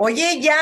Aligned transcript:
Oye, 0.00 0.40
ya 0.40 0.56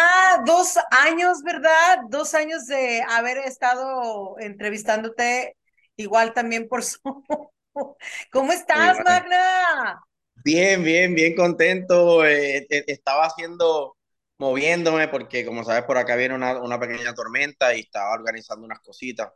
dos 0.47 0.79
años, 0.91 1.42
¿verdad? 1.42 1.98
Dos 2.08 2.35
años 2.35 2.67
de 2.67 3.03
haber 3.08 3.39
estado 3.39 4.39
entrevistándote, 4.39 5.57
igual 5.97 6.33
también 6.35 6.69
por 6.69 6.83
su... 6.85 6.98
¿Cómo 8.33 8.53
estás. 8.53 9.01
Magna? 9.04 10.01
Bien, 10.45 10.83
bien, 10.85 11.14
bien 11.14 11.35
contento. 11.35 12.25
eh, 12.25 12.67
eh, 12.71 12.85
estaba 12.87 13.27
haciendo, 13.27 13.96
moviéndome 14.38 15.08
porque 15.08 15.44
como 15.44 15.64
sabes 15.64 15.84
por 15.84 15.98
acá 15.98 16.14
viene 16.16 16.34
una, 16.34 16.60
una 16.62 16.78
pequeña 16.78 17.14
tormenta 17.14 17.74
y 17.74 17.80
estaba 17.80 18.12
organizando 18.14 18.64
unas 18.64 18.80
cositas 18.80 19.30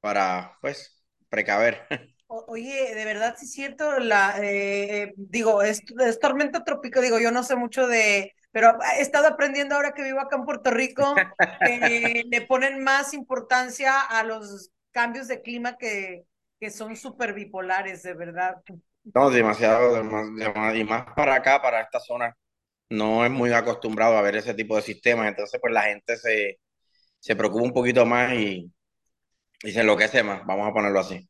para, 0.00 0.58
pues, 0.62 1.04
precaver. 1.30 1.86
O- 2.26 2.44
oye, 2.48 2.94
de 2.94 3.04
verdad 3.04 3.36
sí 3.38 3.44
es 3.46 3.52
cierto, 3.52 3.98
la, 4.00 4.36
eh, 4.42 5.12
digo, 5.16 5.62
es, 5.62 5.82
es 6.00 6.18
tormenta 6.20 6.64
tropical, 6.64 7.02
digo, 7.02 7.20
yo 7.20 7.30
no 7.30 7.42
sé 7.44 7.54
mucho 7.56 7.86
de, 7.86 8.32
pero 8.54 8.78
he 8.98 9.02
estado 9.02 9.28
aprendiendo 9.28 9.76
ahora 9.76 9.94
que 9.94 10.04
vivo 10.04 10.20
acá 10.20 10.36
en 10.38 10.46
Puerto 10.46 10.72
Rico, 10.72 11.28
que 11.62 12.24
le 12.30 12.42
ponen 12.42 12.84
más 12.84 13.14
importancia 13.14 14.00
a 14.00 14.24
los 14.24 14.72
cambios 14.92 15.28
de 15.28 15.42
clima 15.42 15.78
que, 15.78 16.24
que 16.60 16.70
son 16.70 16.96
súper 16.96 17.34
bipolares, 17.34 18.02
de 18.04 18.14
verdad. 18.14 18.62
No, 19.14 19.30
demasiado, 19.30 19.94
dema- 19.96 20.24
dema- 20.36 20.74
y 20.76 20.84
más 20.84 21.04
para 21.14 21.34
acá, 21.36 21.62
para 21.62 21.80
esta 21.82 22.00
zona, 22.00 22.36
no 22.90 23.24
es 23.24 23.30
muy 23.32 23.52
acostumbrado 23.52 24.16
a 24.18 24.22
ver 24.22 24.36
ese 24.36 24.54
tipo 24.54 24.76
de 24.76 24.82
sistemas, 24.82 25.28
entonces 25.28 25.60
pues 25.60 25.72
la 25.74 25.82
gente 25.84 26.16
se, 26.18 26.60
se 27.20 27.36
preocupa 27.36 27.64
un 27.64 27.74
poquito 27.74 28.06
más 28.06 28.34
y, 28.34 28.72
y 29.64 29.72
se 29.72 29.80
enloquece 29.82 30.22
más, 30.24 30.46
vamos 30.46 30.68
a 30.68 30.72
ponerlo 30.74 31.00
así. 31.00 31.28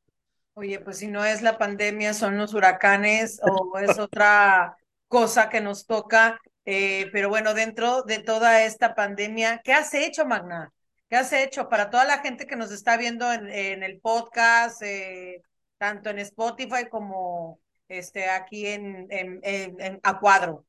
Oye, 0.54 0.79
pues 0.80 0.98
si 0.98 1.09
no 1.09 1.24
es 1.24 1.43
la 1.43 1.59
pandemia, 1.59 2.15
son 2.15 2.38
los 2.38 2.54
huracanes 2.54 3.41
o 3.43 3.79
es 3.79 3.98
otra 3.98 4.77
cosa 5.09 5.48
que 5.48 5.60
nos 5.60 5.87
toca. 5.87 6.38
Eh, 6.64 7.09
pero 7.12 7.28
bueno, 7.28 7.54
dentro 7.54 8.02
de 8.02 8.20
toda 8.20 8.64
esta 8.64 8.95
pandemia, 8.95 9.60
¿qué 9.62 9.73
has 9.73 9.92
hecho, 9.95 10.24
Magna? 10.24 10.73
¿Qué 11.09 11.16
has 11.16 11.32
hecho 11.32 11.68
para 11.68 11.90
toda 11.90 12.04
la 12.04 12.18
gente 12.18 12.46
que 12.46 12.57
nos 12.57 12.73
está 12.73 12.96
viendo 12.96 13.30
en, 13.32 13.82
el 13.82 14.01
podcast, 14.01 14.82
eh, 14.82 15.42
tanto 15.79 16.10
en 16.10 16.18
Spotify 16.20 16.88
como 16.90 17.60
este, 17.88 18.29
aquí 18.30 18.66
en, 18.66 19.07
en, 19.10 20.01
a 20.02 20.18
cuadro? 20.18 20.65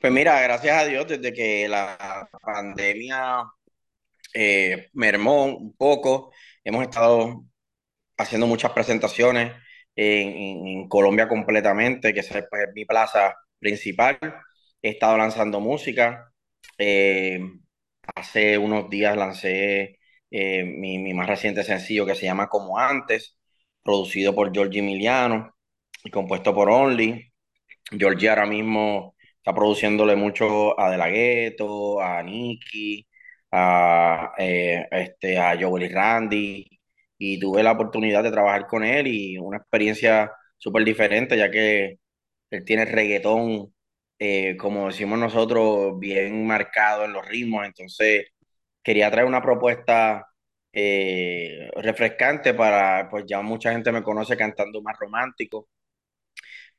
Pues 0.00 0.12
mira, 0.12 0.40
gracias 0.42 0.76
a 0.76 0.84
Dios, 0.84 1.08
desde 1.08 1.32
que 1.32 1.66
la 1.66 2.28
pandemia 2.42 3.44
eh, 4.34 4.88
mermó 4.92 5.44
un 5.46 5.74
poco. 5.74 6.32
Hemos 6.62 6.82
estado 6.82 7.44
haciendo 8.16 8.46
muchas 8.46 8.72
presentaciones 8.72 9.52
en, 9.96 10.88
Colombia 10.88 11.28
completamente, 11.28 12.14
que 12.14 12.20
es 12.20 12.28
pues, 12.50 12.68
mi 12.74 12.84
plaza 12.84 13.34
principal. 13.58 14.18
He 14.82 14.90
estado 14.90 15.16
lanzando 15.18 15.60
música. 15.60 16.32
Eh, 16.78 17.40
hace 18.14 18.58
unos 18.58 18.88
días 18.90 19.16
lancé 19.16 19.98
eh, 20.30 20.64
mi, 20.64 20.98
mi 20.98 21.14
más 21.14 21.28
reciente 21.28 21.64
sencillo 21.64 22.06
que 22.06 22.14
se 22.14 22.26
llama 22.26 22.48
Como 22.48 22.78
Antes, 22.78 23.36
producido 23.82 24.34
por 24.34 24.52
Giorgi 24.52 24.80
Emiliano 24.80 25.54
y 26.04 26.10
compuesto 26.10 26.54
por 26.54 26.70
Only. 26.70 27.32
Giorgi 27.92 28.28
ahora 28.28 28.46
mismo 28.46 29.16
está 29.38 29.54
produciéndole 29.54 30.16
mucho 30.16 30.78
a 30.80 30.90
De 30.90 30.98
La 30.98 31.08
Ghetto, 31.08 32.00
a 32.00 32.22
Nicki, 32.22 33.06
a, 33.52 34.32
eh, 34.38 34.86
este, 34.90 35.38
a 35.38 35.56
Joel 35.60 35.84
y 35.84 35.88
Randy, 35.88 36.66
y 37.18 37.38
tuve 37.40 37.62
la 37.62 37.72
oportunidad 37.72 38.22
de 38.22 38.30
trabajar 38.30 38.66
con 38.66 38.84
él 38.84 39.06
y 39.08 39.38
una 39.38 39.58
experiencia 39.58 40.32
súper 40.56 40.84
diferente, 40.84 41.36
ya 41.36 41.50
que 41.50 41.98
él 42.50 42.64
tiene 42.64 42.84
reggaetón, 42.84 43.74
eh, 44.18 44.56
como 44.56 44.88
decimos 44.88 45.18
nosotros, 45.18 45.98
bien 45.98 46.46
marcado 46.46 47.04
en 47.04 47.12
los 47.12 47.26
ritmos, 47.26 47.66
entonces 47.66 48.26
quería 48.82 49.10
traer 49.10 49.26
una 49.26 49.42
propuesta 49.42 50.26
eh, 50.72 51.70
refrescante 51.76 52.54
para, 52.54 53.08
pues 53.10 53.24
ya 53.26 53.42
mucha 53.42 53.72
gente 53.72 53.92
me 53.92 54.02
conoce 54.02 54.36
cantando 54.36 54.82
más 54.82 54.98
romántico 54.98 55.68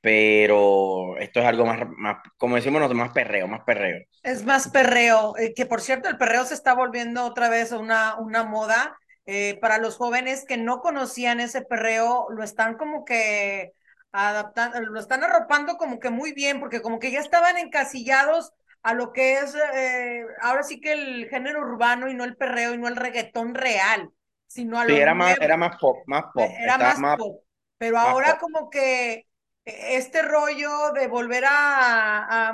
pero 0.01 1.17
esto 1.17 1.39
es 1.41 1.45
algo 1.45 1.66
más, 1.66 1.79
más 1.97 2.17
como 2.38 2.55
decimos 2.55 2.79
nosotros, 2.79 2.99
más 2.99 3.13
perreo, 3.13 3.47
más 3.47 3.61
perreo. 3.66 4.05
Es 4.23 4.45
más 4.45 4.69
perreo, 4.69 5.38
eh, 5.38 5.53
que 5.53 5.66
por 5.66 5.81
cierto, 5.81 6.07
el 6.09 6.17
perreo 6.17 6.45
se 6.45 6.53
está 6.53 6.73
volviendo 6.73 7.25
otra 7.25 7.49
vez 7.49 7.72
una, 7.72 8.16
una 8.17 8.44
moda. 8.44 8.97
Eh, 9.25 9.59
para 9.61 9.78
los 9.78 9.97
jóvenes 9.97 10.45
que 10.47 10.57
no 10.57 10.81
conocían 10.81 11.39
ese 11.39 11.61
perreo, 11.61 12.28
lo 12.31 12.44
están 12.44 12.78
como 12.78 13.05
que 13.05 13.73
adaptando, 14.12 14.80
lo 14.81 15.00
están 15.00 15.24
arropando 15.24 15.78
como 15.78 16.00
que 16.00 16.09
muy 16.09 16.34
bien, 16.34 16.59
porque 16.59 16.81
como 16.81 17.00
que 17.00 17.12
ya 17.12 17.20
estaban 17.20 17.58
encasillados 17.58 18.52
a 18.81 18.94
lo 18.94 19.12
que 19.14 19.40
es 19.40 19.56
eh, 19.75 20.25
ahora 20.42 20.64
sí 20.64 20.80
que 20.81 20.94
el 20.94 21.30
género 21.30 21.62
urbano 21.62 22.09
y 22.09 22.14
no 22.14 22.24
el 22.24 22.38
perreo 22.38 22.74
y 22.74 22.78
no 22.78 22.88
el 22.88 22.96
reggaetón 22.96 23.53
real, 23.56 24.09
sino 24.47 24.80
a 24.80 24.86
Sí, 24.86 24.92
lo 24.92 24.96
era 24.96 25.14
más, 25.14 25.38
era 25.40 25.58
más 25.58 25.78
pop, 25.78 26.03
más 26.08 26.25
eh, 26.25 26.30
pop, 26.34 26.56
era 26.59 26.74
estaba 26.74 26.96
más 26.96 26.97
más, 26.97 27.18
pop. 27.18 27.44
Pero 27.78 27.97
más 27.97 28.06
ahora 28.08 28.31
pop. 28.34 28.40
como 28.40 28.70
que 28.70 29.28
este 29.66 30.22
rollo 30.24 30.91
de 30.94 31.08
volver 31.08 31.46
a, 31.46 32.50
a 32.50 32.53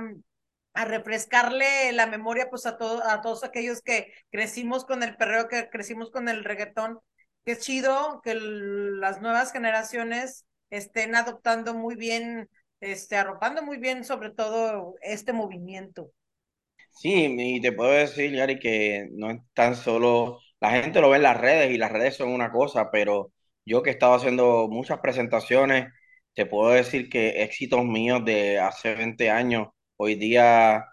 a 0.75 0.85
refrescarle 0.85 1.91
la 1.93 2.05
memoria 2.05 2.49
pues 2.49 2.65
a, 2.65 2.77
todo, 2.77 3.01
a 3.09 3.21
todos 3.21 3.43
aquellos 3.43 3.81
que 3.81 4.13
crecimos 4.29 4.85
con 4.85 5.03
el 5.03 5.15
perreo, 5.15 5.47
que 5.47 5.69
crecimos 5.69 6.11
con 6.11 6.27
el 6.29 6.43
reggaetón. 6.43 6.99
Que 7.45 7.53
es 7.53 7.59
chido 7.59 8.21
que 8.23 8.31
el, 8.31 8.99
las 8.99 9.21
nuevas 9.21 9.51
generaciones 9.53 10.45
estén 10.77 11.15
adoptando 11.15 11.73
muy 11.73 11.95
bien, 11.95 12.49
este, 12.79 13.15
arropando 13.17 13.61
muy 13.63 13.77
bien 13.77 14.03
sobre 14.05 14.31
todo 14.31 14.95
este 15.01 15.33
movimiento. 15.33 16.11
Sí, 16.91 17.35
y 17.37 17.61
te 17.61 17.71
puedo 17.73 17.91
decir, 17.91 18.31
Yari, 18.33 18.57
que 18.59 19.07
no 19.11 19.29
es 19.29 19.39
tan 19.53 19.75
solo, 19.75 20.39
la 20.61 20.71
gente 20.71 21.01
lo 21.01 21.09
ve 21.09 21.17
en 21.17 21.23
las 21.23 21.37
redes 21.39 21.71
y 21.71 21.77
las 21.77 21.91
redes 21.91 22.15
son 22.15 22.29
una 22.29 22.51
cosa, 22.51 22.89
pero 22.91 23.33
yo 23.65 23.83
que 23.83 23.89
he 23.89 23.93
estado 23.93 24.13
haciendo 24.15 24.67
muchas 24.69 24.99
presentaciones, 24.99 25.87
te 26.33 26.45
puedo 26.45 26.71
decir 26.71 27.09
que 27.09 27.43
éxitos 27.43 27.83
míos 27.83 28.23
de 28.25 28.59
hace 28.59 28.95
20 28.95 29.29
años, 29.29 29.67
hoy 29.97 30.15
día 30.15 30.85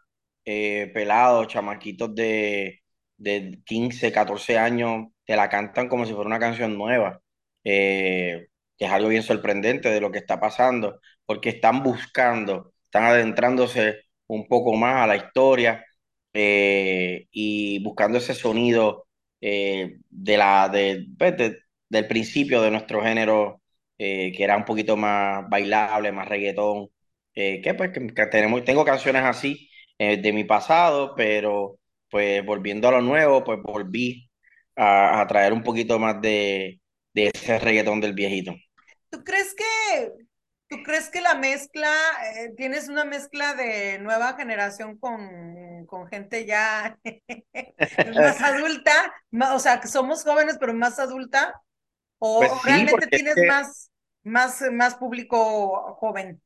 eh, 0.44 0.90
pelados, 0.92 1.46
chamaquitos 1.48 2.14
de, 2.14 2.82
de 3.16 3.60
15, 3.64 4.10
14 4.12 4.58
años, 4.58 5.06
te 5.24 5.36
la 5.36 5.48
cantan 5.48 5.88
como 5.88 6.04
si 6.04 6.12
fuera 6.14 6.26
una 6.28 6.38
canción 6.40 6.76
nueva, 6.76 7.20
eh, 7.64 8.48
que 8.78 8.86
es 8.86 8.90
algo 8.92 9.08
bien 9.08 9.22
sorprendente 9.22 9.90
de 9.90 10.00
lo 10.00 10.10
que 10.10 10.18
está 10.18 10.40
pasando, 10.40 11.00
porque 11.26 11.50
están 11.50 11.82
buscando, 11.82 12.72
están 12.86 13.04
adentrándose 13.04 14.02
un 14.26 14.46
poco 14.48 14.74
más 14.74 15.02
a 15.04 15.06
la 15.06 15.16
historia 15.16 15.84
eh, 16.32 17.26
y 17.30 17.82
buscando 17.84 18.18
ese 18.18 18.34
sonido 18.34 19.06
eh, 19.40 19.98
de 20.10 20.36
la, 20.36 20.68
de, 20.68 21.06
pues, 21.18 21.36
de- 21.36 21.58
del 21.88 22.06
principio 22.08 22.62
de 22.62 22.70
nuestro 22.70 23.02
género, 23.02 23.62
eh, 23.98 24.32
que 24.36 24.44
era 24.44 24.56
un 24.56 24.64
poquito 24.64 24.96
más 24.96 25.48
bailable, 25.50 26.10
más 26.12 26.26
reggaetón, 26.28 26.88
que 27.34 27.74
pues 27.76 27.90
que, 27.92 28.26
tenemos, 28.26 28.64
tengo 28.64 28.84
canciones 28.84 29.22
así 29.24 29.68
de 29.98 30.32
mi 30.32 30.44
pasado, 30.44 31.14
pero 31.16 31.78
pues 32.10 32.44
volviendo 32.44 32.88
a 32.88 32.92
lo 32.92 33.00
nuevo, 33.02 33.44
pues 33.44 33.58
volví 33.62 34.28
a 34.76 35.24
traer 35.28 35.52
un 35.52 35.62
poquito 35.62 35.98
más 35.98 36.20
de, 36.20 36.80
de 37.14 37.30
ese 37.34 37.58
reggaetón 37.58 38.00
del 38.00 38.14
viejito. 38.14 38.54
¿Tú 39.10 39.22
crees 39.24 39.54
que, 39.54 39.64
tú 40.68 40.82
crees 40.82 41.10
que 41.10 41.20
la 41.20 41.34
mezcla, 41.34 41.90
eh, 42.36 42.52
tienes 42.56 42.88
una 42.88 43.04
mezcla 43.04 43.54
de 43.54 43.98
nueva 43.98 44.34
generación 44.36 44.98
con, 44.98 45.86
con 45.86 46.08
gente 46.08 46.46
ya 46.46 46.98
más 48.16 48.40
adulta, 48.42 48.92
más, 49.30 49.52
o 49.54 49.58
sea, 49.58 49.80
que 49.80 49.88
somos 49.88 50.24
jóvenes 50.24 50.56
pero 50.60 50.74
más 50.74 50.98
adulta? 50.98 51.60
Pues 52.36 52.52
¿O, 52.52 52.62
sí, 52.64 52.84
realmente 52.84 53.08
tienes 53.08 53.42
que, 53.42 53.42
más, 53.42 53.90
más, 54.24 54.62
más 54.72 54.96
público 54.96 55.94
joven? 55.96 56.42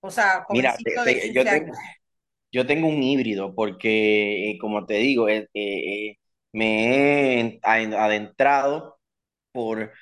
O 0.00 0.10
sea, 0.10 0.46
mira, 0.48 0.76
te- 0.84 1.00
te- 1.04 1.32
15 1.32 1.32
yo 1.32 1.46
tengo. 1.48 1.72
Yo 2.52 2.66
tengo 2.66 2.88
un 2.88 3.02
híbrido 3.02 3.54
porque, 3.54 4.52
eh, 4.52 4.58
como 4.60 4.86
te 4.86 4.94
digo, 4.94 5.28
eh, 5.28 5.48
eh, 5.54 6.10
eh, 6.12 6.18
me 6.52 7.40
he 7.40 7.60
adentrado 7.64 8.95
por, 9.56 9.92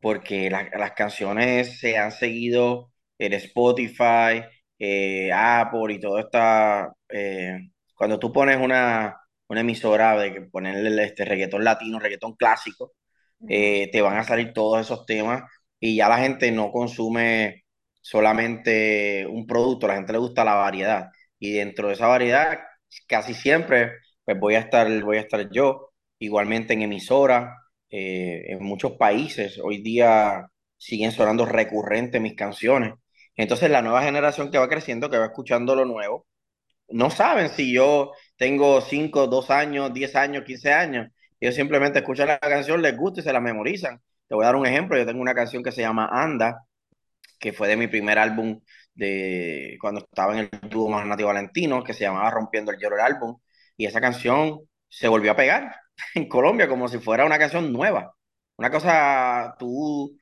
porque 0.00 0.50
la- 0.50 0.68
las 0.78 0.92
canciones 0.92 1.80
se 1.80 1.96
han 1.98 2.12
seguido 2.12 2.92
en 3.18 3.32
Spotify, 3.34 4.42
eh, 4.78 5.32
Apple 5.32 5.94
y 5.94 6.00
todo 6.00 6.18
esta... 6.18 6.92
eh, 7.08 7.58
cuando 7.96 8.18
tú 8.18 8.32
pones 8.32 8.58
una, 8.58 9.16
una 9.48 9.60
emisora 9.60 10.18
de 10.18 10.32
que 10.34 10.40
ponerle 10.42 11.04
este 11.04 11.24
reggaetón 11.24 11.64
latino, 11.64 11.98
reggaetón 12.00 12.34
clásico, 12.36 12.92
eh, 13.48 13.90
te 13.92 14.00
van 14.02 14.16
a 14.18 14.24
salir 14.24 14.52
todos 14.52 14.80
esos 14.80 15.06
temas 15.06 15.42
y 15.80 15.96
ya 15.96 16.08
la 16.08 16.18
gente 16.18 16.50
no 16.52 16.70
consume 16.72 17.64
solamente 18.00 19.26
un 19.26 19.46
producto, 19.46 19.86
la 19.88 19.94
gente 19.96 20.12
le 20.12 20.18
gusta 20.18 20.44
la 20.44 20.54
variedad. 20.54 21.08
Y 21.38 21.54
dentro 21.54 21.88
de 21.88 21.94
esa 21.94 22.06
variedad 22.08 22.58
casi 23.08 23.34
siempre 23.34 23.92
pues 24.24 24.38
voy 24.38 24.54
a 24.54 24.60
estar, 24.60 24.88
voy 25.02 25.18
a 25.18 25.20
estar 25.20 25.50
yo, 25.50 25.90
igualmente 26.18 26.72
en 26.74 26.82
emisora, 26.82 27.56
eh, 27.96 28.52
en 28.52 28.64
muchos 28.64 28.92
países 28.94 29.60
hoy 29.62 29.80
día 29.80 30.48
siguen 30.76 31.12
sonando 31.12 31.46
recurrente 31.46 32.18
mis 32.18 32.34
canciones. 32.34 32.94
Entonces 33.36 33.70
la 33.70 33.82
nueva 33.82 34.02
generación 34.02 34.50
que 34.50 34.58
va 34.58 34.68
creciendo, 34.68 35.08
que 35.10 35.18
va 35.18 35.26
escuchando 35.26 35.76
lo 35.76 35.84
nuevo, 35.84 36.26
no 36.88 37.10
saben 37.10 37.50
si 37.50 37.72
yo, 37.72 38.12
tengo 38.36 38.80
5, 38.80 39.28
2 39.28 39.50
años, 39.50 39.94
10 39.94 40.16
años, 40.16 40.44
15 40.44 40.72
años. 40.72 41.08
Ellos 41.40 41.54
simplemente 41.54 42.00
escuchan 42.00 42.28
la 42.28 42.38
canción, 42.40 42.82
les 42.82 42.96
gusta 42.96 43.20
y 43.20 43.24
se 43.24 43.32
la 43.32 43.40
memorizan. 43.40 44.00
Te 44.28 44.34
voy 44.34 44.44
a 44.44 44.46
dar 44.48 44.56
un 44.56 44.66
ejemplo. 44.66 44.98
Yo 44.98 45.06
tengo 45.06 45.20
una 45.20 45.34
canción 45.34 45.62
que 45.62 45.72
se 45.72 45.82
llama 45.82 46.08
Anda, 46.12 46.66
que 47.38 47.52
fue 47.52 47.68
de 47.68 47.76
mi 47.76 47.86
primer 47.88 48.18
álbum 48.18 48.60
de 48.94 49.76
cuando 49.80 50.00
estaba 50.00 50.32
en 50.38 50.48
el 50.50 50.70
dúo 50.70 50.88
más 50.90 51.06
nativo 51.06 51.28
Valentino, 51.28 51.84
que 51.84 51.94
se 51.94 52.04
llamaba 52.04 52.30
Rompiendo 52.30 52.72
el 52.72 52.78
Hielo 52.78 52.96
el 52.96 53.02
álbum. 53.02 53.38
Y 53.76 53.86
esa 53.86 54.00
canción 54.00 54.60
se 54.88 55.08
volvió 55.08 55.32
a 55.32 55.36
pegar 55.36 55.83
en 56.14 56.28
Colombia 56.28 56.68
como 56.68 56.88
si 56.88 56.98
fuera 56.98 57.24
una 57.24 57.38
canción 57.38 57.72
nueva. 57.72 58.14
Una 58.56 58.70
cosa, 58.70 59.54
tú 59.58 60.16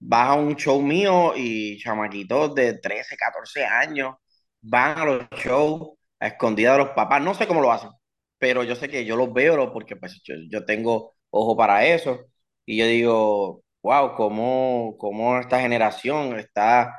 vas 0.00 0.30
a 0.30 0.34
un 0.34 0.56
show 0.56 0.80
mío 0.82 1.34
y 1.36 1.78
chamaquitos 1.78 2.54
de 2.54 2.78
13, 2.78 3.16
14 3.16 3.64
años 3.64 4.16
van 4.60 4.98
a 4.98 5.04
los 5.04 5.28
shows 5.30 5.90
a 6.20 6.28
escondidas 6.28 6.74
de 6.78 6.84
los 6.84 6.90
papás. 6.90 7.22
No 7.22 7.34
sé 7.34 7.46
cómo 7.46 7.60
lo 7.60 7.72
hacen, 7.72 7.90
pero 8.38 8.64
yo 8.64 8.76
sé 8.76 8.88
que 8.88 9.04
yo 9.04 9.16
los 9.16 9.32
veo 9.32 9.72
porque 9.72 9.96
pues 9.96 10.20
yo, 10.24 10.34
yo 10.50 10.64
tengo 10.64 11.14
ojo 11.30 11.56
para 11.56 11.84
eso. 11.86 12.20
Y 12.64 12.76
yo 12.78 12.86
digo, 12.86 13.64
wow, 13.82 14.14
cómo, 14.14 14.96
cómo 14.98 15.38
esta 15.38 15.60
generación 15.60 16.38
está 16.38 16.94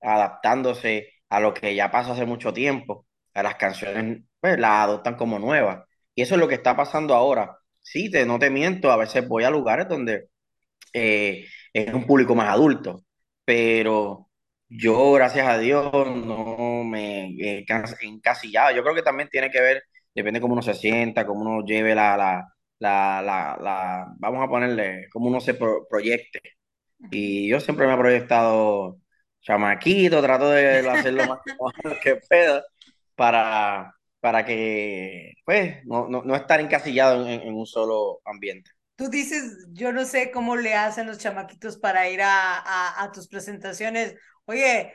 adaptándose 0.00 1.10
a 1.28 1.40
lo 1.40 1.54
que 1.54 1.74
ya 1.74 1.90
pasa 1.90 2.12
hace 2.12 2.26
mucho 2.26 2.52
tiempo. 2.52 3.06
A 3.34 3.42
las 3.42 3.56
canciones, 3.56 4.22
pues 4.40 4.58
las 4.58 4.70
adoptan 4.84 5.16
como 5.16 5.38
nuevas. 5.38 5.84
Y 6.14 6.22
eso 6.22 6.34
es 6.34 6.40
lo 6.40 6.48
que 6.48 6.54
está 6.56 6.76
pasando 6.76 7.14
ahora. 7.14 7.58
Sí, 7.82 8.10
te, 8.10 8.24
no 8.26 8.38
te 8.38 8.50
miento, 8.50 8.90
a 8.90 8.96
veces 8.96 9.26
voy 9.28 9.44
a 9.44 9.50
lugares 9.50 9.88
donde 9.88 10.28
eh, 10.92 11.46
es 11.72 11.94
un 11.94 12.06
público 12.06 12.34
más 12.34 12.48
adulto, 12.50 13.04
pero 13.44 14.30
yo, 14.68 15.12
gracias 15.12 15.46
a 15.48 15.58
Dios, 15.58 15.92
no 16.16 16.84
me 16.84 17.30
he 17.38 17.66
encasillado. 18.02 18.74
Yo 18.74 18.82
creo 18.82 18.94
que 18.94 19.02
también 19.02 19.28
tiene 19.30 19.50
que 19.50 19.60
ver, 19.60 19.82
depende 20.14 20.40
cómo 20.40 20.54
uno 20.54 20.62
se 20.62 20.74
sienta, 20.74 21.26
cómo 21.26 21.42
uno 21.42 21.66
lleve 21.66 21.94
la, 21.94 22.16
la, 22.16 23.22
la, 23.22 23.56
la, 23.60 24.06
vamos 24.18 24.44
a 24.44 24.48
ponerle, 24.48 25.08
cómo 25.12 25.28
uno 25.28 25.40
se 25.40 25.54
proyecte. 25.54 26.40
Y 27.10 27.48
yo 27.48 27.60
siempre 27.60 27.86
me 27.86 27.94
he 27.94 27.98
proyectado 27.98 28.98
chamaquito, 29.42 30.22
trato 30.22 30.50
de 30.50 30.88
hacerlo 30.88 31.26
más 31.26 31.40
que 32.02 32.16
pueda 32.16 32.64
para, 33.14 33.93
para 34.24 34.44
que, 34.46 35.34
pues, 35.44 35.84
no, 35.84 36.08
no, 36.08 36.22
no 36.22 36.34
estar 36.34 36.58
encasillado 36.60 37.26
en, 37.28 37.42
en 37.42 37.54
un 37.54 37.66
solo 37.66 38.20
ambiente. 38.24 38.70
Tú 38.96 39.08
dices, 39.08 39.66
yo 39.72 39.92
no 39.92 40.04
sé 40.04 40.30
cómo 40.30 40.54
le 40.56 40.74
hacen 40.74 41.06
los 41.08 41.18
chamaquitos 41.18 41.78
para 41.78 42.08
ir 42.08 42.22
a, 42.22 42.58
a, 42.58 43.02
a 43.02 43.10
tus 43.12 43.26
presentaciones. 43.28 44.14
Oye, 44.44 44.92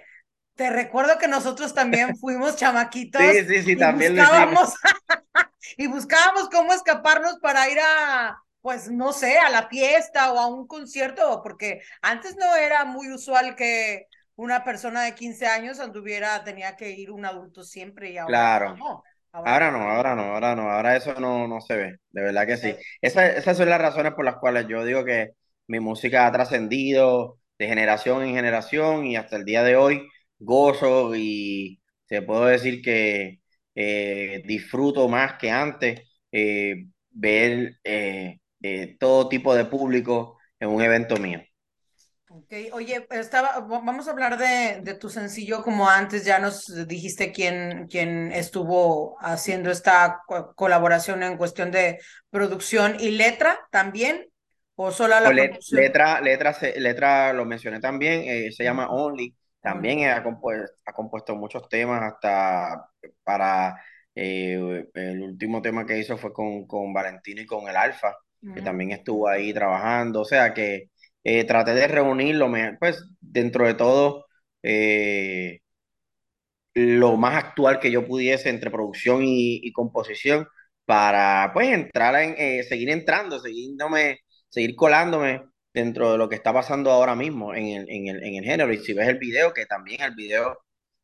te 0.56 0.70
recuerdo 0.70 1.18
que 1.20 1.28
nosotros 1.28 1.74
también 1.74 2.16
fuimos 2.18 2.56
chamaquitos. 2.58 3.42
Sí, 3.42 3.46
sí, 3.46 3.64
sí, 3.64 3.76
y 3.76 3.78
también 3.78 4.16
buscábamos, 4.16 4.74
y 5.78 5.88
buscábamos 5.88 6.50
cómo 6.50 6.74
escaparnos 6.74 7.40
para 7.42 7.70
ir 7.70 7.80
a, 7.82 8.38
pues 8.62 8.90
no 8.92 9.14
sé, 9.14 9.38
a 9.40 9.50
la 9.50 9.68
fiesta 9.70 10.32
o 10.34 10.40
a 10.40 10.48
un 10.48 10.68
concierto, 10.68 11.42
porque 11.44 11.82
antes 12.02 12.36
no 12.38 12.56
era 12.56 12.86
muy 12.86 13.12
usual 13.12 13.56
que 13.56 14.08
una 14.36 14.64
persona 14.64 15.04
de 15.04 15.16
15 15.16 15.48
años 15.48 15.80
anduviera, 15.80 16.44
tenía 16.44 16.76
que 16.78 16.92
ir 16.92 17.12
un 17.12 17.26
adulto 17.26 17.64
siempre 17.64 18.12
y 18.12 18.18
ahora 18.18 18.48
Claro. 18.48 18.78
no. 18.78 19.04
Ahora 19.44 19.72
no, 19.72 19.80
ahora 19.80 20.16
no, 20.16 20.22
ahora 20.24 20.56
no, 20.56 20.70
ahora 20.70 20.96
eso 20.98 21.14
no, 21.20 21.48
no 21.48 21.62
se 21.62 21.76
ve, 21.78 21.98
de 22.12 22.22
verdad 22.22 22.46
que 22.46 22.58
sí. 22.58 22.78
Esa- 23.02 23.28
esas 23.38 23.58
son 23.58 23.70
las 23.70 23.80
razones 23.82 24.14
por 24.14 24.26
las 24.26 24.36
cuales 24.38 24.68
yo 24.68 24.84
digo 24.86 25.06
que 25.06 25.32
mi 25.68 25.80
música 25.80 26.28
ha 26.28 26.32
trascendido 26.32 27.40
de 27.58 27.68
generación 27.68 28.22
en 28.24 28.36
generación 28.36 29.06
y 29.06 29.16
hasta 29.16 29.38
el 29.38 29.46
día 29.46 29.64
de 29.64 29.76
hoy 29.78 30.08
gozo 30.40 31.14
y 31.16 31.82
te 32.08 32.22
puedo 32.22 32.46
decir 32.46 32.82
que 32.82 33.40
eh, 33.76 34.42
disfruto 34.46 35.08
más 35.08 35.34
que 35.38 35.52
antes 35.52 36.02
eh, 36.32 36.88
ver 37.12 37.80
eh, 37.84 38.40
eh, 38.62 38.98
todo 39.00 39.30
tipo 39.30 39.56
de 39.56 39.66
público 39.66 40.38
en 40.60 40.70
un 40.70 40.82
evento 40.82 41.18
mío. 41.18 41.42
Ok, 42.32 42.54
oye, 42.74 43.08
estaba, 43.10 43.60
vamos 43.60 44.08
a 44.08 44.12
hablar 44.12 44.38
de, 44.38 44.82
de, 44.82 44.94
tu 44.94 45.10
sencillo 45.10 45.64
como 45.64 45.90
antes, 45.90 46.24
ya 46.24 46.38
nos 46.38 46.88
dijiste 46.88 47.32
quién, 47.32 47.88
quién 47.90 48.32
estuvo 48.32 49.18
haciendo 49.20 49.72
esta 49.72 50.22
co 50.28 50.54
colaboración 50.54 51.24
en 51.24 51.38
cuestión 51.38 51.72
de 51.72 52.00
producción 52.30 52.98
y 53.00 53.10
letra 53.12 53.60
también, 53.72 54.28
o 54.76 54.92
solo 54.92 55.20
la 55.20 55.30
o 55.30 55.34
le, 55.34 55.50
producción. 55.50 55.82
Letra, 55.82 56.22
letra, 56.22 56.56
letra, 56.76 57.34
lo 57.34 57.46
mencioné 57.46 57.80
también, 57.80 58.22
eh, 58.28 58.52
se 58.52 58.64
llama 58.64 58.92
Only, 58.92 59.36
también 59.60 60.08
ha 60.12 60.22
compuesto, 60.22 60.72
ha 60.86 60.94
compuesto 60.94 61.36
muchos 61.36 61.68
temas 61.68 62.14
hasta 62.14 62.92
para 63.24 63.82
eh, 64.14 64.86
el 64.94 65.22
último 65.24 65.64
tema 65.64 65.84
que 65.84 65.98
hizo 65.98 66.16
fue 66.16 66.32
con, 66.32 66.68
con 66.68 66.94
Valentino 66.94 67.42
y 67.42 67.48
con 67.48 67.68
el 67.68 67.76
Alfa, 67.76 68.16
que 68.54 68.62
también 68.62 68.92
estuvo 68.92 69.28
ahí 69.28 69.52
trabajando, 69.52 70.22
o 70.22 70.26
sea 70.26 70.54
que 70.54 70.92
eh, 71.30 71.44
traté 71.46 71.74
de 71.76 71.88
reunirlo, 71.88 72.52
pues 72.80 73.06
dentro 73.22 73.66
de 73.68 73.76
todo, 73.76 74.26
eh, 74.64 75.60
lo 76.74 77.18
más 77.18 77.36
actual 77.36 77.80
que 77.80 77.92
yo 77.92 78.06
pudiese 78.08 78.50
entre 78.50 78.72
producción 78.72 79.24
y, 79.24 79.60
y 79.64 79.72
composición 79.72 80.48
para 80.86 81.52
pues 81.54 81.70
entrar 81.70 82.16
en, 82.16 82.36
eh, 82.38 82.64
seguir 82.64 82.90
entrando, 82.90 83.40
seguir, 83.40 83.76
seguir 84.50 84.76
colándome 84.76 85.44
dentro 85.74 86.12
de 86.12 86.18
lo 86.18 86.30
que 86.30 86.36
está 86.36 86.54
pasando 86.54 86.92
ahora 86.92 87.16
mismo 87.16 87.54
en 87.54 87.68
el, 87.68 87.90
en 87.90 88.08
el, 88.08 88.24
en 88.24 88.36
el 88.36 88.44
género. 88.46 88.74
Y 88.74 88.78
si 88.80 88.94
ves 88.94 89.08
el 89.08 89.20
video, 89.20 89.54
que 89.54 89.66
también 89.66 90.02
el 90.02 90.16
video 90.16 90.58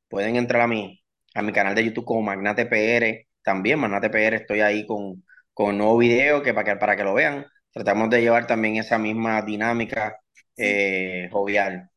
pueden 0.09 0.35
entrar 0.37 0.61
a 0.63 0.67
mi, 0.67 1.01
a 1.35 1.41
mi 1.41 1.51
canal 1.53 1.75
de 1.75 1.85
YouTube 1.85 2.05
como 2.05 2.21
Magnate 2.23 2.65
PR, 2.65 3.27
también 3.43 3.79
Magnate 3.79 4.09
PR, 4.09 4.37
estoy 4.37 4.61
ahí 4.61 4.85
con, 4.87 5.23
con 5.53 5.77
nuevo 5.77 5.97
video 5.97 6.41
que 6.43 6.53
para 6.53 6.73
que, 6.73 6.79
para 6.79 6.95
que 6.95 7.03
lo 7.03 7.13
vean 7.13 7.45
tratamos 7.75 8.09
de 8.09 8.21
llevar 8.21 8.47
también 8.47 8.77
esa 8.77 8.97
misma 8.97 9.43
dinámica 9.43 10.21
eh, 10.57 11.29
jovial. 11.31 11.91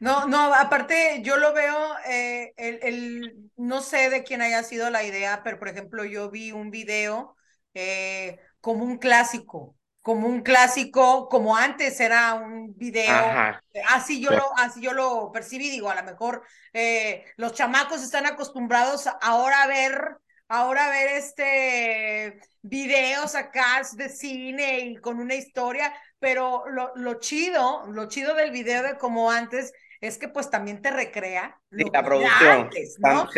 No, 0.00 0.26
no, 0.26 0.54
aparte 0.54 1.20
yo 1.22 1.36
lo 1.36 1.52
veo, 1.52 1.76
eh, 2.06 2.52
el, 2.56 2.78
el, 2.82 3.50
no 3.56 3.80
sé 3.82 4.10
de 4.10 4.22
quién 4.22 4.42
haya 4.42 4.62
sido 4.62 4.90
la 4.90 5.02
idea, 5.04 5.42
pero 5.42 5.58
por 5.58 5.68
ejemplo 5.68 6.04
yo 6.04 6.30
vi 6.30 6.52
un 6.52 6.70
video 6.70 7.36
eh, 7.74 8.38
como 8.60 8.84
un 8.84 8.98
clásico, 8.98 9.76
como 10.02 10.28
un 10.28 10.42
clásico, 10.42 11.28
como 11.28 11.56
antes 11.56 11.98
era 12.00 12.34
un 12.34 12.76
video, 12.76 13.12
Ajá. 13.12 13.62
así 13.88 14.20
yo 14.22 14.30
lo, 14.30 14.56
así 14.58 14.80
yo 14.82 14.92
lo 14.92 15.32
percibí, 15.32 15.70
digo, 15.70 15.90
a 15.90 15.94
lo 15.96 16.02
mejor 16.04 16.42
eh, 16.74 17.24
los 17.36 17.54
chamacos 17.54 18.02
están 18.02 18.26
acostumbrados 18.26 19.08
ahora 19.22 19.62
a 19.62 19.66
ver 19.66 20.16
ahora 20.48 20.90
ver 20.90 21.08
este 21.16 22.40
videos 22.64 23.34
acá 23.34 23.82
de 23.96 24.08
cine 24.08 24.80
y 24.80 24.96
con 24.96 25.20
una 25.20 25.34
historia, 25.34 25.92
pero 26.18 26.64
lo, 26.68 26.92
lo 26.96 27.20
chido, 27.20 27.86
lo 27.92 28.08
chido 28.08 28.34
del 28.34 28.50
video 28.50 28.82
de 28.82 28.96
como 28.96 29.30
antes 29.30 29.72
es 30.00 30.18
que 30.18 30.28
pues 30.28 30.50
también 30.50 30.82
te 30.82 30.90
recrea 30.90 31.60
sí, 31.70 31.84
la 31.92 32.02
producción. 32.02 32.60
Antes, 32.62 32.96
¿no? 32.98 33.28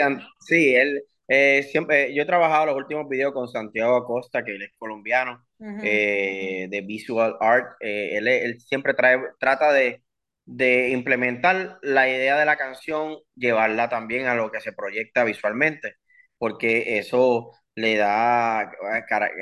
Sí, 0.40 0.74
él 0.74 1.02
eh, 1.28 1.66
siempre, 1.70 2.14
yo 2.14 2.22
he 2.22 2.26
trabajado 2.26 2.66
los 2.66 2.76
últimos 2.76 3.08
videos 3.08 3.32
con 3.32 3.48
Santiago 3.48 3.96
Acosta, 3.96 4.44
que 4.44 4.52
él 4.52 4.62
es 4.62 4.72
colombiano, 4.78 5.44
uh 5.58 5.64
-huh. 5.66 5.80
eh, 5.82 6.66
de 6.70 6.80
Visual 6.82 7.36
Art. 7.40 7.76
Eh, 7.80 8.16
él, 8.16 8.28
él, 8.28 8.60
siempre 8.60 8.94
trae, 8.94 9.18
trata 9.40 9.72
de, 9.72 10.02
de 10.44 10.90
implementar 10.90 11.78
la 11.82 12.08
idea 12.08 12.38
de 12.38 12.46
la 12.46 12.56
canción, 12.56 13.18
llevarla 13.34 13.88
también 13.88 14.26
a 14.26 14.34
lo 14.36 14.52
que 14.52 14.60
se 14.60 14.72
proyecta 14.72 15.24
visualmente 15.24 15.96
porque 16.38 16.98
eso 16.98 17.52
le 17.76 17.96
da, 17.96 18.72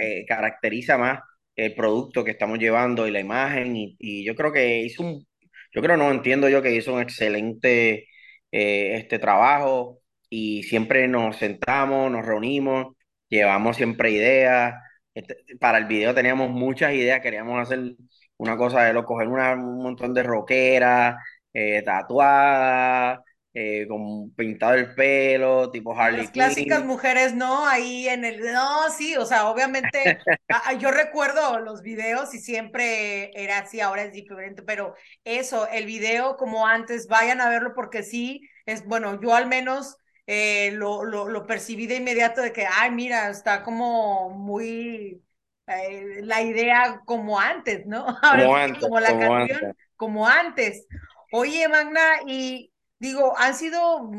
eh, 0.01 0.25
caracteriza 0.27 0.99
más 0.99 1.21
el 1.57 1.75
producto 1.75 2.25
que 2.25 2.33
estamos 2.33 2.59
llevando 2.59 3.07
y 3.07 3.11
la 3.13 3.21
imagen 3.21 3.75
y, 3.77 4.25
yo 4.25 4.35
creo 4.35 4.53
que 4.53 4.81
hizo 4.83 5.03
un, 5.05 5.27
yo 5.73 5.83
creo 5.83 5.97
no 5.97 6.11
entiendo 6.11 6.49
yo 6.49 6.63
que 6.63 6.75
hizo 6.75 6.95
un 6.95 7.03
excelente 7.03 8.09
eh, 8.53 8.97
este 8.97 9.19
trabajo 9.19 10.01
y 10.29 10.65
siempre 10.65 11.09
nos 11.09 11.37
sentamos, 11.39 12.11
nos 12.11 12.27
reunimos, 12.27 12.97
llevamos 13.29 13.77
siempre 13.77 14.11
ideas, 14.11 14.75
este, 15.15 15.37
para 15.61 15.79
el 15.79 15.87
video 15.87 16.15
teníamos 16.15 16.51
muchas 16.51 16.93
ideas, 16.95 17.21
queríamos 17.21 17.61
hacer 17.61 17.95
una 18.37 18.57
cosa 18.57 18.85
de 18.85 18.93
lo, 18.93 19.05
coger 19.05 19.29
una, 19.29 19.55
un 19.55 19.83
montón 19.83 20.15
de 20.15 20.23
rockeras, 20.23 21.17
eh, 21.53 21.83
tatuadas, 21.85 23.21
eh, 23.57 23.87
con 23.87 24.33
pintado 24.33 24.75
el 24.75 24.97
pelo, 24.97 25.71
tipo 25.71 25.97
Harley 25.97 26.23
Las 26.23 26.33
clásicas 26.33 26.85
mujeres, 26.85 27.35
¿no? 27.35 27.65
Ahí 27.69 28.09
en 28.09 28.25
el... 28.25 28.41
No, 28.53 28.91
sí, 28.91 29.17
o 29.17 29.25
sea, 29.25 29.49
obviamente, 29.49 30.19
yo 30.81 30.91
recuerdo 30.91 31.61
los 31.61 31.81
videos 31.81 32.35
y 32.35 32.41
siempre 32.41 33.31
era 33.41 33.59
así, 33.59 33.81
ahora 33.81 34.03
es 34.03 34.13
diferente, 34.13 34.65
pero 34.65 34.97
eso, 35.23 35.69
el 35.69 35.87
video 35.87 36.37
como 36.37 36.67
antes, 36.67 37.07
vayan 37.07 37.41
a 37.41 37.49
verlo 37.49 37.75
porque 37.77 38.03
sí, 38.03 38.41
es 38.67 38.85
bueno, 38.85 39.21
yo 39.23 39.37
al 39.37 39.47
menos 39.47 39.99
eh, 40.27 40.73
lo, 40.73 41.05
lo, 41.05 41.29
lo, 41.29 41.47
percibí 41.47 41.87
de 41.87 41.97
inmediato 41.97 42.43
de 42.43 42.53
que, 42.53 42.67
ay, 42.67 42.91
mira, 42.91 43.31
está 43.31 43.63
como 43.63 44.31
muy... 44.31 45.23
Eh, 45.69 46.23
la 46.23 46.43
idea 46.43 47.03
como 47.05 47.39
antes, 47.39 47.87
¿no? 47.87 48.05
Ahora 48.23 48.43
como, 48.43 48.57
antes, 48.57 48.83
como 48.83 48.99
la 49.01 49.11
como 49.11 49.21
canción, 49.21 49.59
antes. 49.65 49.87
como 49.95 50.27
antes. 50.27 50.87
Oye, 51.31 51.69
Magna, 51.69 52.03
y 52.27 52.73
digo, 53.05 53.35
han 53.39 53.55
sido 53.55 54.11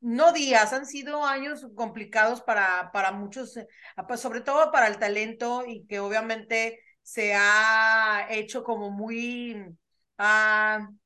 no 0.00 0.32
días, 0.32 0.72
han 0.72 0.86
sido 0.86 1.24
años 1.24 1.66
complicados 1.74 2.42
para, 2.42 2.90
para 2.92 3.10
muchos, 3.10 3.56
eh, 3.56 3.66
sobre 4.16 4.40
todo 4.40 4.70
para 4.70 4.86
el 4.86 4.98
talento 4.98 5.64
y 5.66 5.84
que 5.86 5.98
obviamente 5.98 6.80
se 7.02 7.34
ha 7.34 8.26
hecho 8.30 8.62
como 8.62 8.90
muy, 8.90 9.56
uh, 10.18 10.98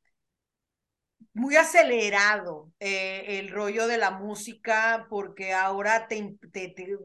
muy 1.33 1.57
acelerado 1.57 2.71
eh, 2.79 3.39
el 3.39 3.51
rollo 3.51 3.87
de 3.87 3.97
la 3.97 4.11
música 4.11 5.07
porque 5.09 5.55
ahora 5.55 6.09
te, 6.09 6.37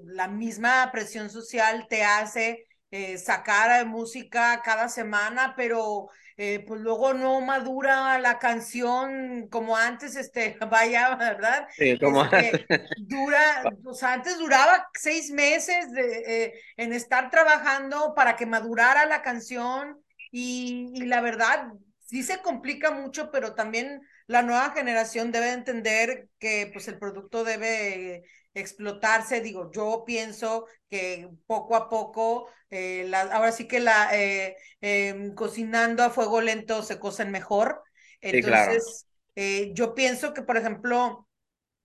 la 0.03 0.27
misma 0.27 0.89
presión 0.91 1.29
social 1.29 1.87
te 1.89 2.03
hace 2.03 2.67
eh, 2.91 3.17
sacar 3.17 3.85
música 3.85 4.61
cada 4.63 4.89
semana, 4.89 5.53
pero 5.55 6.09
eh, 6.37 6.63
pues 6.67 6.79
luego 6.81 7.13
no 7.13 7.41
madura 7.41 8.19
la 8.19 8.37
canción 8.37 9.47
como 9.49 9.75
antes, 9.75 10.15
este, 10.15 10.57
vaya, 10.69 11.15
¿verdad? 11.15 11.67
Sí, 11.75 11.97
como 11.99 12.23
este, 12.25 12.65
Dura, 12.97 13.63
o 13.83 13.93
sea, 13.93 14.13
antes 14.13 14.37
duraba 14.37 14.87
seis 14.93 15.31
meses 15.31 15.91
de, 15.91 16.23
eh, 16.27 16.53
en 16.77 16.93
estar 16.93 17.29
trabajando 17.31 18.13
para 18.15 18.35
que 18.35 18.45
madurara 18.45 19.05
la 19.05 19.21
canción 19.23 19.99
y, 20.31 20.91
y 20.93 21.05
la 21.05 21.21
verdad, 21.21 21.69
sí 22.05 22.23
se 22.23 22.41
complica 22.41 22.91
mucho, 22.91 23.31
pero 23.31 23.55
también 23.55 24.01
la 24.27 24.41
nueva 24.41 24.71
generación 24.71 25.31
debe 25.31 25.51
entender 25.51 26.29
que 26.39 26.69
pues 26.71 26.87
el 26.87 26.99
producto 26.99 27.43
debe 27.43 28.23
explotarse. 28.59 29.41
Digo, 29.41 29.71
yo 29.71 30.03
pienso 30.05 30.67
que 30.89 31.29
poco 31.45 31.75
a 31.75 31.89
poco, 31.89 32.49
eh, 32.69 33.05
la, 33.07 33.21
ahora 33.21 33.51
sí 33.51 33.67
que 33.67 33.79
la 33.79 34.09
eh, 34.17 34.55
em, 34.81 35.33
cocinando 35.33 36.03
a 36.03 36.09
fuego 36.09 36.41
lento 36.41 36.83
se 36.83 36.99
cocen 36.99 37.31
mejor. 37.31 37.83
Entonces, 38.21 39.07
eh, 39.35 39.71
yo 39.73 39.93
pienso 39.93 40.33
que, 40.33 40.41
por 40.41 40.57
ejemplo, 40.57 41.27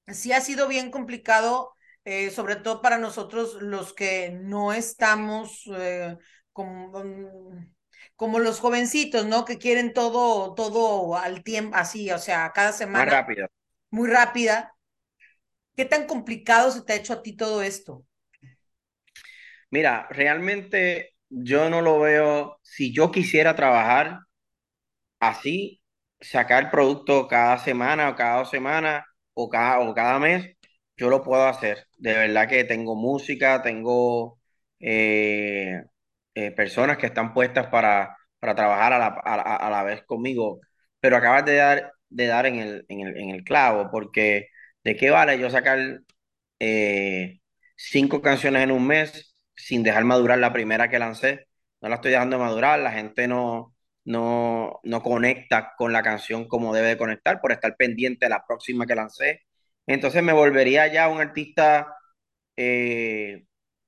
sí 0.07 0.33
ha 0.33 0.41
sido 0.41 0.69
bien 0.69 0.91
complicado, 0.91 1.75
sobre 2.35 2.57
todo 2.57 2.83
para 2.83 2.99
nosotros 2.99 3.62
los 3.62 3.93
que 3.95 4.31
no 4.31 4.73
estamos 4.73 5.71
como, 6.52 7.05
mm, 7.05 7.73
como 8.17 8.38
los 8.38 8.61
jovencitos, 8.61 9.26
¿no? 9.26 9.45
Que 9.45 9.59
quieren 9.59 9.93
todo, 9.93 10.55
todo 10.55 11.17
al 11.17 11.43
tiempo, 11.43 11.76
así, 11.76 12.11
o 12.11 12.19
sea, 12.19 12.52
cada 12.52 12.73
semana. 12.73 13.05
Muy 13.05 13.11
rápida. 13.12 13.49
Muy 13.91 14.09
rápida. 14.09 14.72
¿Qué 15.76 15.85
tan 15.85 16.07
complicado 16.07 16.71
se 16.71 16.83
te 16.83 16.93
ha 16.93 16.97
hecho 16.97 17.12
a 17.14 17.23
ti 17.23 17.37
todo 17.37 17.62
esto? 17.62 18.05
Mira, 19.71 20.07
realmente 20.11 21.14
yo 21.29 21.71
no 21.71 21.81
lo 21.81 22.00
veo, 22.00 22.59
si 22.62 22.93
yo 22.95 23.11
quisiera 23.11 23.57
trabajar 23.57 24.21
así, 25.21 25.81
sacar 26.21 26.71
producto 26.71 27.29
cada 27.29 27.59
semana 27.59 28.11
o 28.11 28.17
cada 28.17 28.38
dos 28.38 28.50
semanas 28.50 29.05
o 29.35 29.49
cada, 29.49 29.81
o 29.81 29.95
cada 29.95 30.19
mes, 30.19 30.57
yo 30.97 31.09
lo 31.11 31.23
puedo 31.23 31.45
hacer. 31.47 31.87
De 31.99 32.12
verdad 32.14 32.49
que 32.49 32.64
tengo 32.64 32.95
música, 32.97 33.62
tengo 33.62 34.38
eh, 34.81 35.83
eh, 36.35 36.50
personas 36.52 36.99
que 36.99 37.07
están 37.07 37.33
puestas 37.35 37.67
para, 37.69 38.17
para 38.38 38.55
trabajar 38.55 38.93
a 38.93 38.99
la, 38.99 39.07
a, 39.09 39.71
la, 39.71 39.83
vez 39.85 40.02
conmigo, 40.05 40.61
pero 41.00 41.17
acabas 41.17 41.45
de 41.45 41.57
dar, 41.57 41.93
de 42.09 42.26
dar 42.26 42.47
en, 42.47 42.57
el, 42.57 42.85
en, 42.88 43.00
el, 43.00 43.17
en 43.17 43.31
el 43.31 43.45
clavo, 43.45 43.91
porque 43.91 44.49
¿De 44.84 44.96
qué 44.96 45.10
vale 45.10 45.38
yo 45.38 45.50
sacar 45.50 45.78
eh, 46.58 47.40
cinco 47.76 48.22
canciones 48.22 48.62
en 48.64 48.72
un 48.72 48.86
mes 48.86 49.36
sin 49.56 49.82
dejar 49.82 50.04
madurar 50.04 50.38
la 50.38 50.52
primera 50.52 50.88
que 50.90 50.98
lancé? 50.98 51.48
No 51.80 51.88
la 51.88 51.96
estoy 51.96 52.12
dejando 52.12 52.38
madurar, 52.38 52.78
la 52.80 52.92
gente 52.92 53.28
no, 53.28 53.74
no, 54.04 54.80
no 54.84 55.02
conecta 55.02 55.74
con 55.76 55.92
la 55.92 56.02
canción 56.02 56.46
como 56.48 56.74
debe 56.74 56.88
de 56.88 56.98
conectar 56.98 57.40
por 57.40 57.52
estar 57.52 57.76
pendiente 57.76 58.26
de 58.26 58.30
la 58.30 58.44
próxima 58.46 58.86
que 58.86 58.94
lancé. 58.96 59.42
Entonces 59.86 60.22
me 60.22 60.32
volvería 60.32 60.86
ya 60.92 61.08
un 61.08 61.20
artista 61.20 61.96
eh, 62.56 63.44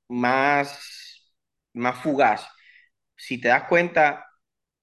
más, 0.08 1.34
más 1.74 1.98
fugaz. 2.02 2.46
Si 3.16 3.40
te 3.40 3.48
das 3.48 3.64
cuenta, 3.68 4.26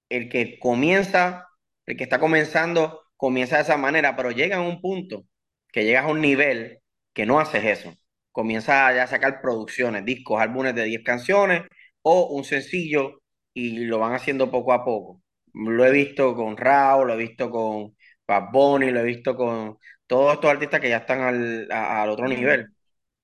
el 0.08 0.28
que 0.28 0.58
comienza, 0.58 1.48
el 1.86 1.96
que 1.96 2.04
está 2.04 2.18
comenzando, 2.20 3.02
comienza 3.16 3.56
de 3.56 3.62
esa 3.62 3.76
manera, 3.76 4.16
pero 4.16 4.30
llega 4.32 4.58
a 4.58 4.60
un 4.62 4.80
punto 4.80 5.26
que 5.72 5.84
llegas 5.84 6.04
a 6.04 6.08
un 6.08 6.20
nivel 6.20 6.80
que 7.12 7.26
no 7.26 7.40
haces 7.40 7.64
eso. 7.64 7.94
Comienzas 8.32 8.94
ya 8.94 9.04
a 9.04 9.06
sacar 9.06 9.40
producciones, 9.42 10.04
discos, 10.04 10.40
álbumes 10.40 10.74
de 10.74 10.84
10 10.84 11.02
canciones 11.04 11.62
o 12.02 12.28
un 12.28 12.44
sencillo 12.44 13.22
y 13.54 13.78
lo 13.86 13.98
van 13.98 14.14
haciendo 14.14 14.50
poco 14.50 14.72
a 14.72 14.84
poco. 14.84 15.22
Lo 15.54 15.84
he 15.86 15.90
visto 15.92 16.34
con 16.34 16.56
Raúl, 16.56 17.08
lo 17.08 17.14
he 17.14 17.16
visto 17.18 17.50
con 17.50 17.96
Bad 18.26 18.50
Bunny, 18.52 18.90
lo 18.90 19.00
he 19.00 19.04
visto 19.04 19.36
con 19.36 19.78
todos 20.06 20.34
estos 20.34 20.50
artistas 20.50 20.80
que 20.80 20.88
ya 20.88 20.98
están 20.98 21.20
al, 21.22 21.68
al 21.70 22.10
otro 22.10 22.28
nivel. 22.28 22.68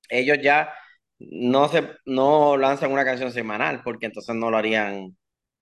Ellos 0.09 0.39
ya 0.43 0.73
no, 1.19 1.69
se, 1.69 1.89
no 2.07 2.57
lanzan 2.57 2.93
una 2.93 3.05
canción 3.05 3.33
semanal 3.33 3.83
porque 3.85 4.07
entonces 4.07 4.35
no 4.37 4.51
lo 4.51 4.59
harían 4.59 5.17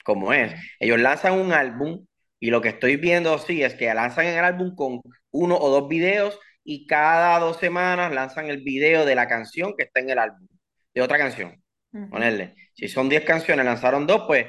como 0.04 0.32
es. 0.32 0.54
Ellos 0.80 1.00
lanzan 1.00 1.34
un 1.38 1.52
álbum 1.52 2.06
y 2.40 2.50
lo 2.50 2.60
que 2.60 2.68
estoy 2.70 2.96
viendo 2.96 3.38
sí 3.38 3.62
es 3.62 3.74
que 3.74 3.92
lanzan 3.94 4.26
el 4.26 4.44
álbum 4.44 4.74
con 4.74 5.00
uno 5.30 5.56
o 5.58 5.70
dos 5.70 5.88
videos 5.88 6.38
y 6.66 6.84
cada 6.86 7.38
dos 7.38 7.58
semanas 7.58 8.12
lanzan 8.12 8.50
el 8.50 8.62
video 8.62 9.04
de 9.06 9.14
la 9.14 9.28
canción 9.28 9.74
que 9.76 9.84
está 9.84 10.00
en 10.00 10.10
el 10.10 10.18
álbum, 10.18 10.48
de 10.92 11.00
otra 11.00 11.16
canción. 11.16 11.62
Ponerle. 12.10 12.54
Si 12.74 12.88
son 12.88 13.08
10 13.08 13.24
canciones, 13.24 13.64
lanzaron 13.64 14.06
dos, 14.06 14.24
pues 14.26 14.46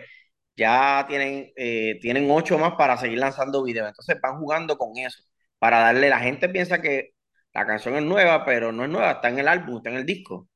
ya 0.56 1.06
tienen, 1.08 1.54
eh, 1.56 1.98
tienen 2.02 2.30
ocho 2.30 2.58
más 2.58 2.74
para 2.74 2.98
seguir 2.98 3.20
lanzando 3.20 3.64
videos. 3.64 3.88
Entonces 3.88 4.18
van 4.20 4.40
jugando 4.40 4.78
con 4.78 4.98
eso, 4.98 5.24
para 5.60 5.80
darle, 5.80 6.10
la 6.10 6.20
gente 6.20 6.50
piensa 6.50 6.82
que 6.82 7.12
la 7.54 7.66
canción 7.66 7.96
es 7.96 8.04
nueva, 8.04 8.44
pero 8.44 8.72
no 8.72 8.84
es 8.84 8.90
nueva, 8.90 9.12
está 9.12 9.30
en 9.30 9.40
el 9.40 9.48
álbum, 9.48 9.78
está 9.78 9.92
en 9.92 9.98
el 9.98 10.06
disco. 10.06 10.50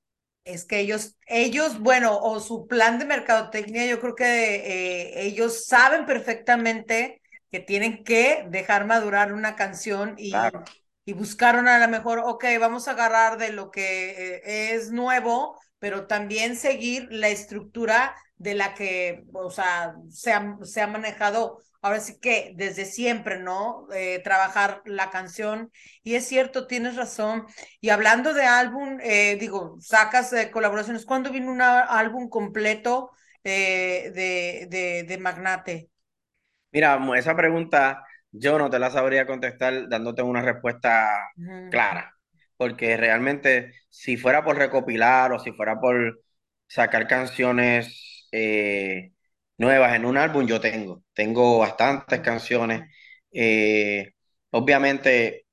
Es 0.43 0.65
que 0.65 0.79
ellos, 0.79 1.15
ellos, 1.27 1.79
bueno, 1.79 2.17
o 2.17 2.39
su 2.39 2.67
plan 2.67 2.97
de 2.97 3.05
mercadotecnia, 3.05 3.85
yo 3.85 4.01
creo 4.01 4.15
que 4.15 4.55
eh, 4.55 5.27
ellos 5.27 5.67
saben 5.67 6.07
perfectamente 6.07 7.21
que 7.51 7.59
tienen 7.59 8.03
que 8.03 8.47
dejar 8.49 8.85
madurar 8.85 9.31
una 9.33 9.55
canción 9.55 10.15
y, 10.17 10.33
y 11.05 11.13
buscaron 11.13 11.67
a 11.67 11.79
lo 11.79 11.87
mejor, 11.87 12.19
ok, 12.19 12.45
vamos 12.59 12.87
a 12.87 12.91
agarrar 12.91 13.37
de 13.37 13.51
lo 13.51 13.71
que 13.71 14.11
eh, 14.45 14.73
es 14.75 14.91
nuevo, 14.91 15.59
pero 15.79 16.07
también 16.07 16.55
seguir 16.55 17.07
la 17.11 17.29
estructura 17.29 18.15
de 18.37 18.55
la 18.55 18.73
que, 18.73 19.23
o 19.33 19.49
sea, 19.51 19.95
se 20.09 20.31
ha, 20.33 20.57
se 20.63 20.81
ha 20.81 20.87
manejado 20.87 21.59
ahora 21.81 21.99
sí 21.99 22.19
que 22.19 22.53
desde 22.55 22.85
siempre, 22.85 23.39
¿no? 23.39 23.87
Eh, 23.93 24.21
trabajar 24.23 24.81
la 24.85 25.09
canción. 25.09 25.71
Y 26.03 26.15
es 26.15 26.27
cierto, 26.27 26.67
tienes 26.67 26.95
razón. 26.95 27.45
Y 27.79 27.89
hablando 27.89 28.33
de 28.33 28.43
álbum, 28.45 28.99
eh, 29.01 29.37
digo, 29.39 29.77
sacas 29.79 30.33
colaboraciones. 30.51 31.05
¿Cuándo 31.05 31.31
vino 31.31 31.51
un 31.51 31.61
álbum 31.61 32.29
completo 32.29 33.11
de, 33.43 34.11
de, 34.69 35.03
de 35.07 35.17
Magnate? 35.17 35.89
Mira, 36.71 36.99
esa 37.17 37.35
pregunta 37.35 38.03
yo 38.31 38.57
no 38.57 38.69
te 38.69 38.79
la 38.79 38.91
sabría 38.91 39.25
contestar 39.27 39.89
dándote 39.89 40.21
una 40.21 40.41
respuesta 40.41 41.31
clara, 41.69 42.15
porque 42.57 42.97
realmente 42.97 43.73
si 43.89 44.17
fuera 44.17 44.43
por 44.43 44.57
recopilar 44.57 45.31
o 45.33 45.39
si 45.39 45.51
fuera 45.51 45.79
por 45.79 46.21
sacar 46.67 47.07
canciones 47.07 48.27
eh, 48.31 49.11
nuevas 49.57 49.95
en 49.95 50.05
un 50.05 50.17
álbum, 50.17 50.45
yo 50.47 50.59
tengo, 50.61 51.03
tengo 51.13 51.59
bastantes 51.59 52.19
canciones. 52.21 52.89
Eh, 53.31 54.13
obviamente, 54.51 55.45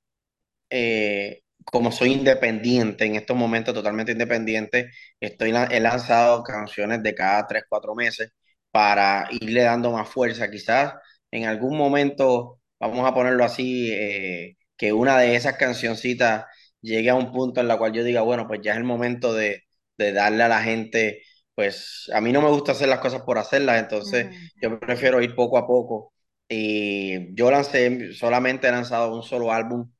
eh, 0.69 1.41
como 1.65 1.91
soy 1.91 2.13
independiente 2.13 3.05
en 3.05 3.15
estos 3.15 3.37
momentos, 3.37 3.73
totalmente 3.73 4.11
independiente, 4.13 4.91
estoy, 5.19 5.53
he 5.71 5.79
lanzado 5.79 6.43
canciones 6.43 7.03
de 7.03 7.15
cada 7.15 7.47
tres, 7.47 7.63
cuatro 7.69 7.95
meses 7.95 8.31
para 8.71 9.27
irle 9.31 9.63
dando 9.63 9.91
más 9.91 10.09
fuerza. 10.09 10.49
Quizás 10.49 10.93
en 11.31 11.45
algún 11.45 11.77
momento 11.77 12.58
vamos 12.79 13.07
a 13.07 13.13
ponerlo 13.13 13.43
así, 13.43 13.91
eh, 13.91 14.57
que 14.77 14.93
una 14.93 15.17
de 15.19 15.35
esas 15.35 15.57
cancioncitas 15.57 16.45
llegue 16.81 17.09
a 17.09 17.15
un 17.15 17.31
punto 17.31 17.61
en 17.61 17.67
la 17.67 17.77
cual 17.77 17.93
yo 17.93 18.03
diga, 18.03 18.21
bueno, 18.21 18.47
pues 18.47 18.61
ya 18.63 18.71
es 18.73 18.77
el 18.77 18.83
momento 18.85 19.33
de, 19.33 19.63
darle 19.97 20.43
a 20.43 20.47
la 20.47 20.63
gente, 20.63 21.23
pues 21.55 22.09
a 22.13 22.21
mí 22.21 22.31
no 22.31 22.41
me 22.41 22.49
gusta 22.49 22.71
hacer 22.71 22.87
las 22.87 22.99
cosas 22.99 23.21
por 23.23 23.37
hacerlas, 23.37 23.79
entonces 23.81 24.27
yo 24.61 24.79
prefiero 24.79 25.21
ir 25.21 25.35
poco 25.35 25.57
a 25.57 25.67
poco. 25.67 26.13
Y 26.47 27.35
yo 27.35 27.51
lancé, 27.51 28.13
solamente 28.13 28.67
he 28.67 28.71
lanzado 28.71 29.13
un 29.13 29.23
solo 29.23 29.51
álbum 29.51 29.91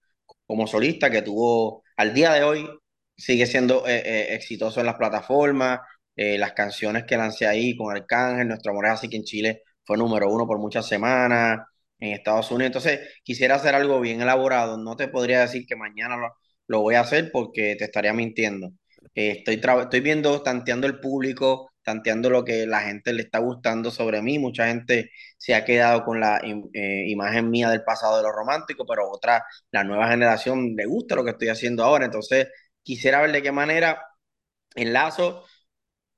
como 0.47 0.67
solista 0.67 1.09
que 1.11 1.21
tuvo, 1.21 1.83
al 1.97 2.13
día 2.13 2.33
de 2.33 2.43
hoy, 2.43 2.69
sigue 3.17 3.45
siendo 3.45 3.85
eh, 3.87 4.01
eh, 4.05 4.35
exitoso 4.35 4.79
en 4.79 4.85
las 4.87 4.95
plataformas. 4.95 5.79
las 6.15 6.53
canciones 6.53 7.05
que 7.05 7.17
lancé 7.17 7.47
ahí 7.47 7.75
con 7.77 7.95
Arcángel, 7.95 8.47
Nuestro 8.47 8.71
Amor 8.71 8.85
es 8.87 8.91
así 8.93 9.09
que 9.09 9.17
en 9.17 9.23
Chile 9.23 9.63
fue 9.85 9.97
número 9.97 10.29
uno 10.29 10.47
por 10.47 10.59
muchas 10.59 10.87
semanas 10.87 11.59
en 11.99 12.13
Estados 12.13 12.51
Unidos. 12.51 12.67
Entonces, 12.67 12.99
quisiera 13.23 13.55
hacer 13.55 13.75
algo 13.75 13.99
bien 13.99 14.21
elaborado. 14.21 14.77
No 14.77 14.95
te 14.95 15.07
podría 15.07 15.41
decir 15.41 15.65
que 15.67 15.75
mañana 15.75 16.17
lo, 16.67 16.81
voy 16.81 16.95
a 16.95 17.01
hacer 17.01 17.31
porque 17.31 17.75
te 17.77 17.85
estaría 17.85 18.13
mintiendo. 18.13 18.71
Estoy, 19.13 19.61
estoy 19.81 19.99
viendo, 20.01 20.41
tanteando 20.43 20.87
el 20.87 20.99
público, 20.99 21.71
tanteando 21.83 22.29
lo 22.29 22.45
que 22.45 22.65
la 22.67 22.81
gente 22.81 23.13
le 23.13 23.23
está 23.23 23.39
gustando 23.39 23.91
sobre 23.91 24.21
mí. 24.21 24.39
Mucha 24.39 24.67
gente 24.67 25.11
se 25.37 25.55
ha 25.55 25.65
quedado 25.65 26.03
con 26.05 26.19
la 26.19 26.39
eh, 26.73 27.05
imagen 27.07 27.49
mía 27.49 27.69
del 27.69 27.83
pasado 27.83 28.17
de 28.17 28.23
lo 28.23 28.31
romántico, 28.31 28.85
pero 28.85 29.09
otra, 29.09 29.43
la 29.71 29.83
nueva 29.83 30.09
generación 30.09 30.75
le 30.75 30.85
gusta 30.85 31.15
lo 31.15 31.23
que 31.23 31.31
estoy 31.31 31.49
haciendo 31.49 31.83
ahora. 31.83 32.05
Entonces, 32.05 32.47
quisiera 32.83 33.21
ver 33.21 33.31
de 33.31 33.41
qué 33.43 33.51
manera 33.51 34.01
enlazo 34.75 35.45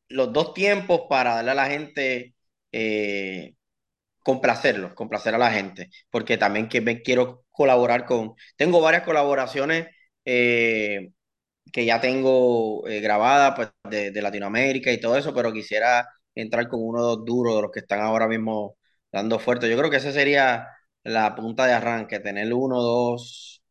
los 0.10 0.34
dos 0.34 0.54
tiempos 0.54 1.04
para 1.10 1.36
darle 1.36 1.52
a 1.52 1.56
la 1.56 1.68
gente, 1.68 2.36
eh, 2.72 3.56
complacerlos, 4.24 4.94
complacer 4.94 5.36
a 5.36 5.38
la 5.38 5.52
gente, 5.52 5.90
porque 6.10 6.38
también 6.38 6.70
que 6.70 7.02
quiero 7.04 7.46
colaborar 7.52 8.06
con, 8.06 8.36
tengo 8.58 8.82
varias 8.82 9.04
colaboraciones 9.04 9.88
eh, 10.26 11.12
que 11.74 11.86
ya 11.86 12.02
tengo 12.02 12.88
eh, 12.88 13.02
grabadas 13.02 13.54
pues, 13.56 13.70
de, 14.14 14.22
Latinoamérica 14.22 14.92
y 14.92 15.00
todo 15.00 15.18
eso, 15.18 15.34
pero 15.34 15.54
quisiera 15.54 16.08
entrar 16.36 16.68
con 16.70 16.82
uno 16.84 17.02
de 17.02 17.16
los 17.18 17.26
duros 17.26 17.56
de 17.56 17.62
los 17.64 17.72
que 17.72 17.80
están 17.82 18.02
ahora 18.02 18.28
mismo 18.28 18.78
dando 19.12 19.40
fuerte. 19.40 19.70
Yo 19.70 19.78
creo 19.78 19.90
que 19.92 19.98
esa 19.98 20.12
sería 20.12 20.68
la 21.04 21.36
punta 21.36 21.66
de 21.68 21.74
arranque, 21.74 22.20
tener 22.20 22.54
uno 22.54 22.78
o 22.78 22.84
dos 22.84 23.64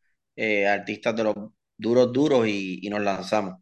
artistas 0.68 1.14
de 1.16 1.24
los 1.24 1.34
duros, 1.76 2.12
duros 2.12 2.46
y 2.48 2.88
nos 2.90 3.00
lanzamos. 3.02 3.60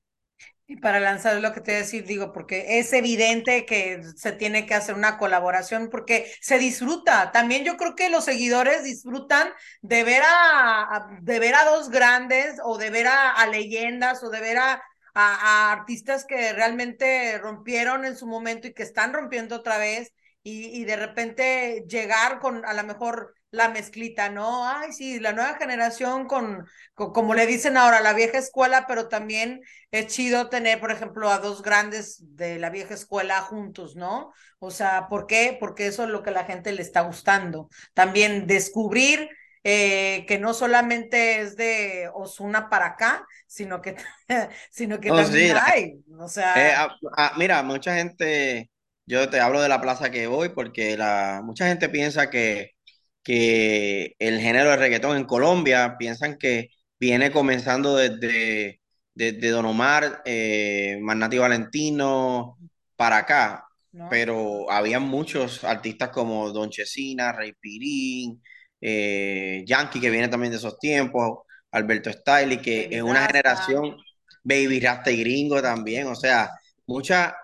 Y 0.70 0.76
para 0.76 1.00
lanzar 1.00 1.40
lo 1.40 1.54
que 1.54 1.62
te 1.62 1.70
voy 1.70 1.76
a 1.76 1.82
decir, 1.82 2.04
digo, 2.04 2.30
porque 2.30 2.78
es 2.78 2.92
evidente 2.92 3.64
que 3.64 4.02
se 4.16 4.32
tiene 4.32 4.66
que 4.66 4.74
hacer 4.74 4.94
una 4.94 5.16
colaboración 5.16 5.88
porque 5.90 6.30
se 6.42 6.58
disfruta. 6.58 7.32
También 7.32 7.64
yo 7.64 7.78
creo 7.78 7.94
que 7.94 8.10
los 8.10 8.26
seguidores 8.26 8.84
disfrutan 8.84 9.48
de 9.80 10.04
ver 10.04 10.22
a, 10.26 11.08
de 11.22 11.38
ver 11.38 11.54
a 11.54 11.64
dos 11.64 11.88
grandes 11.88 12.60
o 12.62 12.76
de 12.76 12.90
ver 12.90 13.06
a, 13.06 13.46
leyendas 13.46 14.22
o 14.22 14.28
de 14.28 14.40
ver 14.40 14.58
a, 14.58 14.82
artistas 15.14 16.26
que 16.26 16.52
realmente 16.52 17.38
rompieron 17.38 18.04
en 18.04 18.16
su 18.16 18.26
momento 18.26 18.68
y 18.68 18.74
que 18.74 18.82
están 18.82 19.12
rompiendo 19.14 19.56
otra 19.56 19.78
vez 19.78 20.12
y, 20.42 20.66
y 20.80 20.84
de 20.84 20.96
repente 20.96 21.84
llegar 21.88 22.40
con 22.40 22.64
a 22.66 22.74
lo 22.74 22.84
mejor 22.84 23.34
la 23.50 23.68
mezclita, 23.70 24.28
¿no? 24.28 24.68
Ay, 24.68 24.92
sí, 24.92 25.20
la 25.20 25.32
nueva 25.32 25.56
generación 25.56 26.26
con, 26.26 26.66
como 26.94 27.34
le 27.34 27.46
dicen 27.46 27.76
ahora, 27.76 28.00
la 28.00 28.12
vieja 28.12 28.38
escuela, 28.38 28.86
pero 28.86 29.08
también 29.08 29.60
es 29.90 30.08
chido 30.08 30.48
tener, 30.48 30.80
por 30.80 30.90
ejemplo, 30.90 31.30
a 31.30 31.38
dos 31.38 31.62
grandes 31.62 32.18
de 32.36 32.58
la 32.58 32.70
vieja 32.70 32.94
escuela 32.94 33.40
juntos, 33.40 33.96
¿no? 33.96 34.32
O 34.58 34.70
sea, 34.70 35.08
¿por 35.08 35.26
qué? 35.26 35.56
Porque 35.58 35.86
eso 35.86 36.04
es 36.04 36.10
lo 36.10 36.22
que 36.22 36.30
a 36.30 36.34
la 36.34 36.44
gente 36.44 36.72
le 36.72 36.82
está 36.82 37.00
gustando. 37.02 37.68
También 37.94 38.46
descubrir 38.46 39.30
eh, 39.64 40.24
que 40.28 40.38
no 40.38 40.54
solamente 40.54 41.40
es 41.40 41.56
de 41.56 42.10
Osuna 42.14 42.68
para 42.68 42.86
acá, 42.86 43.26
sino 43.46 43.80
que, 43.80 43.96
sino 44.70 45.00
que 45.00 45.08
también 45.08 45.56
hay. 45.60 45.94
O 46.18 46.28
sea. 46.28 46.54
Eh, 46.54 46.74
ah, 46.76 46.96
ah, 47.16 47.32
mira, 47.38 47.62
mucha 47.62 47.94
gente, 47.94 48.70
yo 49.06 49.30
te 49.30 49.40
hablo 49.40 49.62
de 49.62 49.68
la 49.68 49.80
plaza 49.80 50.10
que 50.10 50.26
voy 50.26 50.50
porque 50.50 50.96
la, 50.96 51.40
mucha 51.42 51.66
gente 51.66 51.88
piensa 51.88 52.28
que 52.28 52.77
que 53.22 54.14
el 54.18 54.40
género 54.40 54.70
de 54.70 54.76
reggaetón 54.76 55.16
en 55.16 55.24
Colombia 55.24 55.96
piensan 55.98 56.38
que 56.38 56.70
viene 56.98 57.30
comenzando 57.30 57.96
desde, 57.96 58.80
Don 59.14 59.66
Omar, 59.66 60.22
eh, 60.24 60.98
Magnati 61.00 61.38
Valentino, 61.38 62.58
para 62.96 63.18
acá. 63.18 63.64
Pero 64.10 64.70
había 64.70 65.00
muchos 65.00 65.64
artistas 65.64 66.10
como 66.10 66.50
Don 66.52 66.70
Chesina, 66.70 67.32
Rey 67.32 67.52
Pirín, 67.58 68.40
eh, 68.80 69.64
Yankee, 69.66 70.00
que 70.00 70.10
viene 70.10 70.28
también 70.28 70.52
de 70.52 70.58
esos 70.58 70.78
tiempos, 70.78 71.40
Alberto 71.72 72.12
Stiley, 72.12 72.58
que 72.58 72.88
es 72.90 73.02
una 73.02 73.26
generación, 73.26 73.96
Baby 74.44 74.80
Rasta 74.80 75.10
y 75.10 75.20
Gringo 75.20 75.60
también, 75.60 76.06
o 76.06 76.14
sea, 76.14 76.50
mucha, 76.86 77.36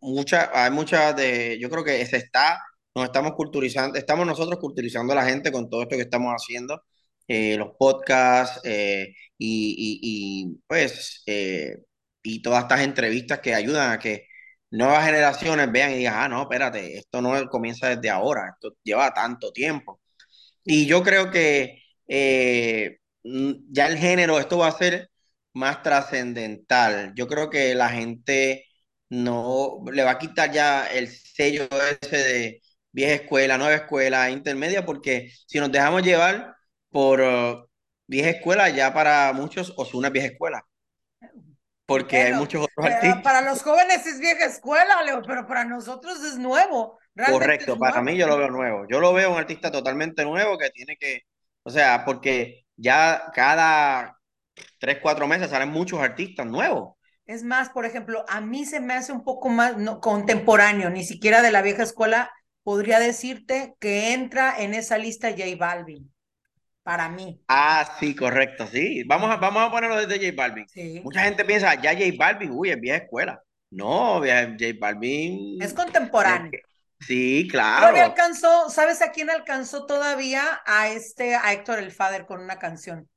mucha, 0.00 0.50
hay 0.52 0.70
muchas 0.70 1.16
de, 1.16 1.58
yo 1.60 1.70
creo 1.70 1.84
que 1.84 2.04
se 2.06 2.18
está 2.18 2.60
nos 2.94 3.04
estamos 3.06 3.32
culturizando, 3.32 3.98
estamos 3.98 4.26
nosotros 4.26 4.58
culturizando 4.58 5.12
a 5.12 5.16
la 5.16 5.24
gente 5.24 5.52
con 5.52 5.68
todo 5.70 5.82
esto 5.82 5.96
que 5.96 6.02
estamos 6.02 6.32
haciendo, 6.34 6.82
eh, 7.28 7.56
los 7.56 7.70
podcasts 7.78 8.60
eh, 8.64 9.14
y, 9.38 10.58
pues, 10.66 11.22
eh, 11.26 11.76
y 12.22 12.42
todas 12.42 12.62
estas 12.64 12.80
entrevistas 12.80 13.40
que 13.40 13.54
ayudan 13.54 13.92
a 13.92 13.98
que 13.98 14.26
nuevas 14.70 15.04
generaciones 15.06 15.70
vean 15.72 15.92
y 15.92 15.98
digan, 15.98 16.14
ah, 16.16 16.28
no, 16.28 16.42
espérate, 16.42 16.98
esto 16.98 17.22
no 17.22 17.48
comienza 17.48 17.88
desde 17.88 18.10
ahora, 18.10 18.50
esto 18.54 18.76
lleva 18.84 19.12
tanto 19.14 19.52
tiempo. 19.52 20.00
Y 20.64 20.86
yo 20.86 21.02
creo 21.02 21.30
que 21.30 21.82
ya 23.22 23.86
el 23.88 23.98
género, 23.98 24.38
esto 24.38 24.58
va 24.58 24.68
a 24.68 24.72
ser 24.78 25.10
más 25.54 25.82
trascendental. 25.82 27.12
Yo 27.16 27.26
creo 27.28 27.50
que 27.50 27.74
la 27.74 27.88
gente 27.90 28.66
no 29.08 29.82
le 29.92 30.04
va 30.04 30.12
a 30.12 30.18
quitar 30.18 30.52
ya 30.52 30.86
el 30.86 31.08
sello 31.08 31.68
ese 32.00 32.16
de 32.18 32.62
vieja 32.92 33.14
escuela, 33.14 33.58
nueva 33.58 33.74
escuela, 33.74 34.30
intermedia, 34.30 34.84
porque 34.84 35.32
si 35.46 35.58
nos 35.58 35.70
dejamos 35.70 36.02
llevar 36.02 36.56
por 36.90 37.20
uh, 37.20 37.68
vieja 38.06 38.30
escuela, 38.30 38.68
ya 38.68 38.92
para 38.92 39.32
muchos 39.32 39.72
Osuna 39.76 40.08
es 40.08 40.12
vieja 40.12 40.28
escuela. 40.28 40.64
Porque 41.86 42.18
hay 42.18 42.34
muchos 42.34 42.62
otros 42.64 42.86
artistas. 42.86 43.22
Para 43.22 43.42
los 43.42 43.62
jóvenes 43.62 44.06
es 44.06 44.20
vieja 44.20 44.44
escuela, 44.44 45.02
Leo, 45.02 45.22
pero 45.26 45.46
para 45.46 45.64
nosotros 45.64 46.22
es 46.24 46.38
nuevo. 46.38 46.98
Correcto, 47.16 47.76
para 47.76 48.00
mí 48.00 48.16
yo 48.16 48.28
lo 48.28 48.38
veo 48.38 48.48
nuevo. 48.48 48.86
Yo 48.88 49.00
lo 49.00 49.12
veo 49.12 49.32
un 49.32 49.38
artista 49.38 49.72
totalmente 49.72 50.24
nuevo 50.24 50.56
que 50.56 50.70
tiene 50.70 50.96
que, 50.96 51.22
o 51.64 51.70
sea, 51.70 52.04
porque 52.04 52.64
ya 52.76 53.30
cada 53.34 54.16
tres, 54.78 54.98
cuatro 55.02 55.26
meses 55.26 55.50
salen 55.50 55.70
muchos 55.70 56.00
artistas 56.00 56.46
nuevos. 56.46 56.94
Es 57.26 57.42
más, 57.42 57.70
por 57.70 57.84
ejemplo, 57.84 58.24
a 58.28 58.40
mí 58.40 58.64
se 58.64 58.80
me 58.80 58.94
hace 58.94 59.12
un 59.12 59.22
poco 59.22 59.48
más 59.48 59.74
contemporáneo, 60.00 60.90
ni 60.90 61.04
siquiera 61.04 61.42
de 61.42 61.52
la 61.52 61.62
vieja 61.62 61.82
escuela, 61.82 62.32
podría 62.62 62.98
decirte 62.98 63.74
que 63.80 64.12
entra 64.12 64.60
en 64.62 64.74
esa 64.74 64.98
lista 64.98 65.30
J 65.30 65.44
Balvin, 65.58 66.12
para 66.82 67.08
mí. 67.08 67.42
Ah, 67.48 67.96
sí, 67.98 68.14
correcto, 68.14 68.66
sí. 68.66 69.04
Vamos 69.04 69.30
a, 69.30 69.36
vamos 69.36 69.62
a 69.62 69.70
ponerlo 69.70 69.96
desde 69.96 70.24
J 70.24 70.36
Balvin. 70.36 70.66
Mucha 71.02 71.22
gente 71.22 71.44
piensa, 71.44 71.74
ya 71.80 71.92
J 71.92 72.04
Balvin, 72.18 72.50
uy, 72.52 72.70
es 72.70 72.80
vieja 72.80 72.98
escuela. 72.98 73.42
No, 73.70 74.20
J 74.20 74.56
Balvin. 74.78 75.62
Es 75.62 75.72
contemporáneo. 75.72 76.50
Sí, 77.00 77.48
claro. 77.50 77.80
Todavía 77.80 78.04
alcanzó, 78.04 78.68
¿sabes 78.68 79.00
a 79.00 79.10
quién 79.10 79.30
alcanzó 79.30 79.86
todavía? 79.86 80.60
A 80.66 80.88
este, 80.88 81.34
a 81.34 81.52
Héctor 81.52 81.78
El 81.78 81.92
Fader 81.92 82.26
con 82.26 82.40
una 82.42 82.58
canción. 82.58 83.08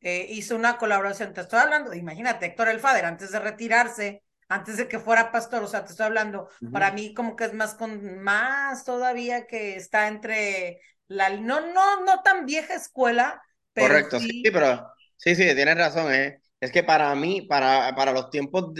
Eh, 0.00 0.26
hizo 0.30 0.56
una 0.56 0.78
colaboración, 0.78 1.34
te 1.34 1.42
estoy 1.42 1.60
hablando, 1.60 1.92
imagínate, 1.92 2.46
Héctor 2.46 2.68
El 2.68 2.80
Fader, 2.80 3.04
antes 3.04 3.30
de 3.32 3.38
retirarse, 3.38 4.22
antes 4.50 4.76
de 4.76 4.88
que 4.88 4.98
fuera 4.98 5.32
pastor, 5.32 5.62
o 5.62 5.68
sea, 5.68 5.84
te 5.84 5.92
estoy 5.92 6.06
hablando, 6.06 6.48
para 6.72 6.90
mí 6.92 7.14
como 7.14 7.36
que 7.36 7.44
es 7.44 7.54
más 7.54 7.74
con 7.74 8.18
más 8.22 8.84
todavía 8.84 9.46
que 9.46 9.76
está 9.76 10.08
entre 10.08 10.80
la 11.06 11.30
no 11.30 11.72
no 11.72 12.04
no 12.04 12.22
tan 12.22 12.46
vieja 12.46 12.74
escuela, 12.74 13.40
pero 13.72 13.88
Correcto, 13.88 14.18
sí, 14.18 14.42
pero 14.52 14.92
sí, 15.16 15.34
sí, 15.34 15.44
tienes 15.54 15.76
razón, 15.76 16.12
¿eh? 16.12 16.40
Es 16.60 16.72
que 16.72 16.82
para 16.82 17.14
mí, 17.14 17.42
para, 17.42 17.94
para 17.94 18.12
los 18.12 18.28
tiempos 18.30 18.72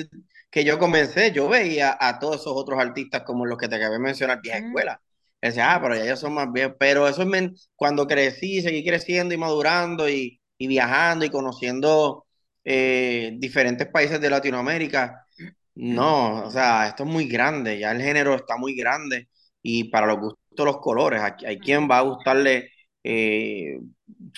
que 0.51 0.65
yo 0.65 0.79
comencé, 0.79 1.33
yo 1.33 1.49
veía 1.49 1.97
a 1.99 2.19
todos 2.19 2.41
esos 2.41 2.53
otros 2.55 2.79
artistas 2.79 3.23
como 3.23 3.47
los 3.47 3.57
que 3.57 3.69
te 3.69 3.77
acabé 3.77 3.95
de 3.95 3.99
mencionar, 4.01 4.41
vieja 4.43 4.59
escuela. 4.59 5.01
Decía, 5.41 5.73
ah, 5.73 5.81
pero 5.81 5.95
ya 5.97 6.05
ellos 6.05 6.21
son 6.21 6.35
más 6.35 6.53
viejos. 6.53 6.77
Pero 6.79 7.09
eso 7.09 7.23
es 7.23 7.71
cuando 7.75 8.07
crecí, 8.07 8.61
seguí 8.61 8.85
creciendo 8.85 9.35
y 9.35 9.39
madurando 9.39 10.09
y, 10.09 10.41
y 10.59 10.67
viajando 10.67 11.25
y 11.25 11.31
conociendo 11.31 12.27
eh, 12.65 13.33
diferentes 13.39 13.87
países 13.89 14.21
de 14.21 14.29
Latinoamérica, 14.29 15.27
no, 15.81 16.45
o 16.45 16.51
sea, 16.51 16.89
esto 16.89 17.05
es 17.05 17.09
muy 17.09 17.27
grande, 17.27 17.79
ya 17.79 17.93
el 17.93 18.03
género 18.03 18.35
está 18.35 18.57
muy 18.59 18.75
grande 18.77 19.29
y 19.63 19.85
para 19.85 20.07
los 20.07 20.19
gustos 20.19 20.67
los 20.67 20.79
colores, 20.79 21.23
hay, 21.47 21.59
quien 21.59 21.89
va 21.91 21.99
a 21.99 22.03
gustarle 22.03 22.71
eh, 23.03 23.79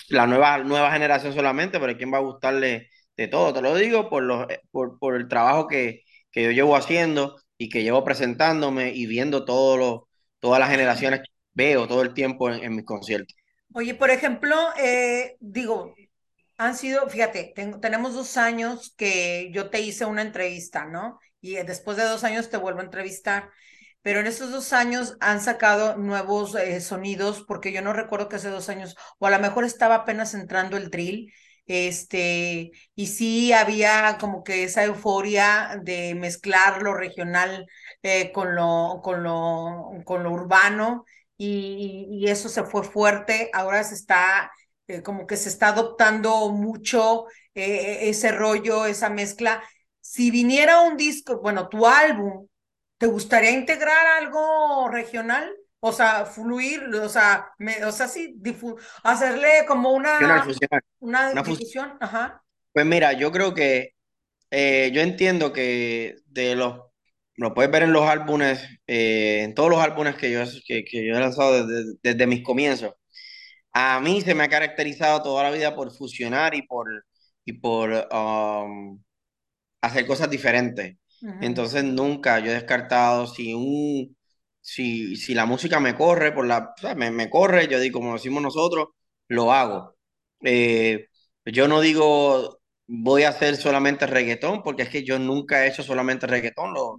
la 0.09 0.27
nueva, 0.27 0.59
nueva 0.59 0.93
generación 0.93 1.33
solamente, 1.35 1.81
pero 1.81 1.91
hay 1.91 1.97
quien 1.97 2.13
va 2.13 2.19
a 2.19 2.21
gustarle 2.21 2.91
de 3.17 3.29
todo. 3.29 3.53
Te 3.53 3.61
lo 3.61 3.75
digo 3.75 4.09
por, 4.09 4.23
los, 4.23 4.49
eh, 4.51 4.61
por, 4.71 4.99
por 4.99 5.17
el 5.17 5.27
trabajo 5.29 5.67
que, 5.67 6.03
que, 6.31 6.45
yo 6.45 6.51
llevo 6.53 6.77
haciendo 6.77 7.37
y 7.59 7.69
que 7.69 7.83
llevo 7.83 8.05
presentándome 8.05 8.93
y 8.95 9.07
viendo 9.07 9.45
todos 9.45 9.79
los, 9.79 10.01
todas 10.39 10.61
las 10.61 10.71
generaciones 10.71 11.21
que 11.21 11.33
veo 11.55 11.89
todo 11.89 12.03
el 12.03 12.15
tiempo 12.15 12.51
en, 12.51 12.75
mis 12.75 12.85
conciertos. 12.85 13.37
Oye, 13.75 13.95
por 13.95 14.11
ejemplo, 14.11 14.57
eh, 14.79 15.37
digo, 15.41 15.95
han 16.57 16.77
sido, 16.77 17.09
fíjate, 17.09 17.53
tenemos 17.81 18.15
dos 18.15 18.37
años 18.37 18.95
que 18.97 19.51
yo 19.53 19.71
te 19.71 19.81
hice 19.81 20.05
una 20.05 20.23
entrevista, 20.23 20.85
¿no? 20.85 21.19
Y 21.43 21.57
después 21.57 21.99
de 21.99 22.05
dos 22.05 22.25
años 22.25 22.49
te 22.49 22.57
vuelvo 22.57 22.81
a 22.81 22.85
entrevistar. 22.85 23.51
Pero 24.01 24.21
en 24.21 24.27
estos 24.27 24.51
dos 24.51 24.73
años 24.73 25.17
han 25.21 25.41
sacado 25.43 25.97
nuevos 25.97 26.55
eh, 26.55 26.81
sonidos, 26.81 27.45
porque 27.47 27.73
yo 27.73 27.83
no 27.83 27.93
recuerdo 27.93 28.29
que 28.29 28.37
hace 28.37 28.49
dos 28.49 28.69
años, 28.71 28.97
o 29.19 29.27
a 29.27 29.31
lo 29.31 29.39
mejor 29.39 29.65
estaba 29.65 29.97
apenas 29.97 30.35
entrando 30.35 30.77
el 30.79 30.91
drill, 30.91 31.33
este, 31.67 32.73
y 32.97 33.07
sí 33.07 33.53
había 33.53 34.17
como 34.19 34.43
que 34.43 34.65
esa 34.65 34.85
euforia 34.85 35.79
de 35.83 36.15
mezclar 36.17 36.83
lo 36.83 36.95
regional 36.95 37.67
eh, 38.03 38.33
con, 38.33 38.57
lo, 38.57 39.01
con, 39.05 39.23
lo, 39.23 39.93
con 40.05 40.23
lo 40.25 40.33
urbano, 40.33 41.05
y, 41.37 42.25
eso 42.29 42.49
se 42.49 42.65
fue 42.65 42.85
fuerte. 42.85 43.51
Ahora 43.53 43.83
se 43.85 43.95
está 43.95 44.51
eh, 44.87 45.03
como 45.03 45.27
que 45.27 45.37
se 45.37 45.49
está 45.49 45.69
adoptando 45.69 46.51
mucho 46.51 47.27
eh, 47.55 48.09
ese 48.09 48.33
rollo, 48.33 48.87
esa 48.87 49.11
mezcla. 49.11 49.63
Si 50.13 50.31
viniera 50.31 50.83
un 50.83 50.99
disco, 50.99 51.41
bueno, 51.41 51.71
tu 51.71 51.87
álbum 51.87 52.47
¿te 52.99 53.07
gustaría 53.07 53.51
integrar 53.51 54.07
algo 54.19 54.91
regional? 54.91 55.51
O 55.81 55.91
sea, 55.91 56.27
fluir, 56.27 56.85
o 56.85 57.09
sea, 57.09 57.51
me, 57.57 57.83
o 57.87 57.91
sea, 57.91 58.09
sí, 58.09 58.39
hacerle 59.03 59.65
como 59.67 59.93
una, 59.93 60.45
una, 61.01 61.43
difusión, 61.43 61.97
ajá. 61.99 62.45
Pues 62.75 62.85
mira, 62.85 63.15
yo 63.15 63.33
creo 63.33 63.55
que 63.55 63.95
eh, 64.51 64.91
yo 64.93 65.01
entiendo 65.01 65.51
que 65.55 66.17
de 66.27 66.57
los, 66.57 66.79
lo 67.37 67.55
puedes 67.55 67.73
ver 67.73 67.85
en 67.85 67.95
los 67.95 68.07
álbumes, 68.07 68.63
eh, 68.87 69.45
en 69.45 69.55
todos 69.55 69.71
los 69.71 69.81
álbumes 69.81 70.15
que 70.17 70.31
yo, 70.31 70.43
que, 70.67 70.85
que 70.85 71.07
yo 71.07 71.17
he 71.17 71.21
lanzado 71.21 71.67
desde, 71.67 71.95
desde, 72.03 72.27
mis 72.27 72.45
comienzos. 72.45 72.93
A 73.73 73.99
mí 74.01 74.21
se 74.21 74.35
me 74.35 74.45
ha 74.45 74.49
caracterizado 74.51 75.23
toda 75.23 75.45
la 75.45 75.51
vida 75.51 75.75
por 75.75 75.91
fusionar 75.91 76.55
y 76.55 76.63
por, 76.67 76.87
y 77.47 77.55
por 77.55 77.91
um, 78.13 79.03
hacer 79.83 80.07
cosas 80.07 80.31
diferentes. 80.31 80.97
Entonces 81.41 81.85
nunca 81.85 82.41
yo 82.41 82.51
he 82.51 82.55
descartado 82.55 83.27
si 83.29 83.55
un 83.55 84.17
si, 84.61 85.17
si 85.17 85.35
la 85.35 85.47
música 85.47 85.81
me 85.81 85.95
corre 85.95 86.33
por 86.33 86.47
la 86.47 86.75
me, 86.97 87.11
me, 87.11 87.31
corre, 87.31 87.69
yo 87.69 87.81
digo 87.81 88.01
como 88.01 88.15
decimos 88.15 88.43
nosotros, 88.43 88.89
lo 89.29 89.53
hago. 89.53 89.97
Eh, 90.43 91.09
yo 91.45 91.69
no 91.69 91.81
digo 91.81 92.61
voy 92.87 93.25
a 93.25 93.31
hacer 93.31 93.57
solamente 93.57 94.07
reggaetón, 94.07 94.63
porque 94.63 94.83
es 94.83 94.89
que 94.89 95.05
yo 95.05 95.19
nunca 95.19 95.65
he 95.65 95.69
hecho 95.69 95.83
solamente 95.83 96.27
reggaetón, 96.27 96.75
lo, 96.75 96.97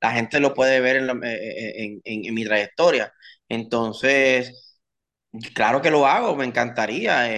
la 0.00 0.12
gente 0.12 0.40
lo 0.40 0.54
puede 0.54 0.80
ver 0.80 0.96
en, 0.96 1.10
eh, 1.24 1.34
eh, 1.34 2.00
en, 2.04 2.26
en, 2.26 2.34
mi 2.34 2.44
trayectoria. 2.44 3.12
Entonces, 3.48 4.78
claro 5.54 5.82
que 5.82 5.90
lo 5.90 6.06
hago, 6.06 6.36
me 6.36 6.44
encantaría, 6.44 7.28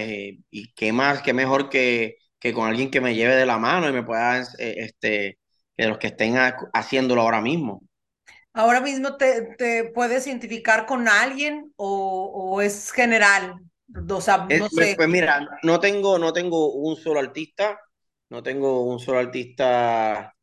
y 0.49 0.73
qué 0.73 0.93
más, 0.93 1.21
qué 1.21 1.33
mejor 1.33 1.69
que, 1.69 2.17
que 2.47 2.53
con 2.53 2.69
alguien 2.69 2.89
que 2.89 3.01
me 3.01 3.13
lleve 3.13 3.35
de 3.35 3.45
la 3.45 3.57
mano 3.57 3.89
y 3.89 3.91
me 3.91 4.03
pueda, 4.03 4.39
este, 4.57 5.37
que 5.75 5.87
los 5.87 5.97
que 5.97 6.07
estén 6.07 6.35
haciéndolo 6.73 7.21
ahora 7.21 7.41
mismo. 7.41 7.83
¿Ahora 8.53 8.79
mismo 8.79 9.17
te, 9.17 9.55
te 9.57 9.91
puedes 9.93 10.25
identificar 10.27 10.85
con 10.85 11.09
alguien 11.09 11.73
o, 11.75 12.31
o 12.33 12.61
es 12.61 12.91
general? 12.91 13.55
O 14.09 14.21
sea, 14.21 14.37
no 14.37 14.47
pues, 14.47 14.71
sé. 14.71 14.93
Pues 14.95 15.09
mira, 15.09 15.45
no 15.63 15.79
tengo, 15.81 16.17
no 16.17 16.31
tengo 16.31 16.71
un 16.71 16.95
solo 16.95 17.19
artista, 17.19 17.77
no 18.29 18.41
tengo 18.41 18.85
un 18.85 18.99
solo 18.99 19.19
artista 19.19 20.33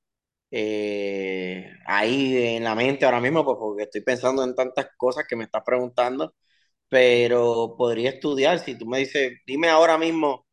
eh, 0.50 1.70
ahí 1.86 2.56
en 2.56 2.64
la 2.64 2.74
mente 2.74 3.06
ahora 3.06 3.20
mismo, 3.20 3.44
pues 3.46 3.56
porque 3.58 3.84
estoy 3.84 4.02
pensando 4.02 4.44
en 4.44 4.54
tantas 4.54 4.88
cosas 4.98 5.24
que 5.26 5.36
me 5.36 5.44
estás 5.44 5.62
preguntando, 5.64 6.34
pero 6.88 7.76
podría 7.78 8.10
estudiar. 8.10 8.58
Si 8.58 8.76
tú 8.78 8.86
me 8.86 8.98
dices, 8.98 9.32
dime 9.46 9.70
ahora 9.70 9.98
mismo 9.98 10.46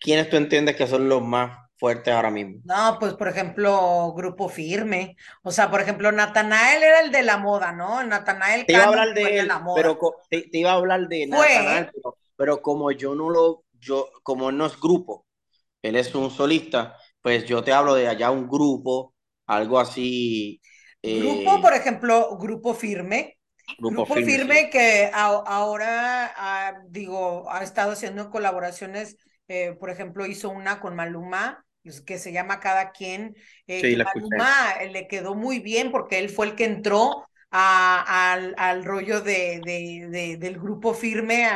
quiénes 0.00 0.28
tú 0.28 0.36
entiendes 0.36 0.76
que 0.76 0.86
son 0.86 1.08
los 1.08 1.22
más 1.22 1.58
fuertes 1.76 2.12
ahora 2.12 2.30
mismo? 2.30 2.60
No, 2.64 2.98
pues 2.98 3.14
por 3.14 3.28
ejemplo, 3.28 4.12
Grupo 4.14 4.48
Firme. 4.48 5.16
O 5.42 5.50
sea, 5.50 5.70
por 5.70 5.80
ejemplo, 5.80 6.10
Natanael 6.10 6.82
era 6.82 7.00
el 7.00 7.12
de 7.12 7.22
la 7.22 7.38
moda, 7.38 7.72
¿no? 7.72 8.02
Natanael 8.02 8.66
te 8.66 8.72
iba 8.72 8.84
a 8.84 8.88
hablar 8.88 9.14
de, 9.14 9.38
él, 9.38 9.50
pero 9.74 9.98
te, 10.28 10.48
iba 10.52 10.72
a 10.72 10.74
hablar 10.74 11.08
de 11.08 11.26
Natanael, 11.26 11.90
pero, 12.36 12.62
como 12.62 12.90
yo 12.90 13.14
no 13.14 13.28
lo, 13.28 13.64
yo, 13.78 14.08
como 14.22 14.50
no 14.50 14.66
es 14.66 14.80
grupo, 14.80 15.26
él 15.82 15.96
es 15.96 16.14
un 16.14 16.30
solista, 16.30 16.96
pues 17.20 17.44
yo 17.44 17.62
te 17.62 17.72
hablo 17.72 17.94
de 17.94 18.08
allá 18.08 18.30
un 18.30 18.48
grupo, 18.48 19.14
algo 19.46 19.78
así. 19.78 20.60
Grupo, 21.02 21.56
eh, 21.56 21.58
por 21.60 21.74
ejemplo, 21.74 22.36
Grupo 22.38 22.74
Firme. 22.74 23.36
Grupo, 23.78 24.06
Firme, 24.06 24.68
que 24.70 25.10
ahora, 25.12 26.82
digo, 26.88 27.48
ha 27.50 27.62
estado 27.62 27.92
haciendo 27.92 28.30
colaboraciones, 28.30 29.16
eh, 29.50 29.76
por 29.80 29.90
ejemplo, 29.90 30.26
hizo 30.26 30.48
una 30.48 30.78
con 30.78 30.94
Maluma, 30.94 31.64
pues, 31.82 32.00
que 32.00 32.18
se 32.18 32.30
llama 32.30 32.60
Cada 32.60 32.92
quien. 32.92 33.34
Eh, 33.66 33.96
Maluma 33.96 34.74
eh, 34.80 34.90
le 34.90 35.08
quedó 35.08 35.34
muy 35.34 35.58
bien 35.58 35.90
porque 35.90 36.20
él 36.20 36.28
fue 36.28 36.46
el 36.46 36.54
que 36.54 36.66
entró 36.66 37.26
a, 37.50 38.32
al, 38.32 38.54
al, 38.56 38.84
rollo 38.84 39.22
de, 39.22 39.60
de, 39.64 40.36
del 40.38 40.60
grupo 40.60 40.94
firme, 40.94 41.48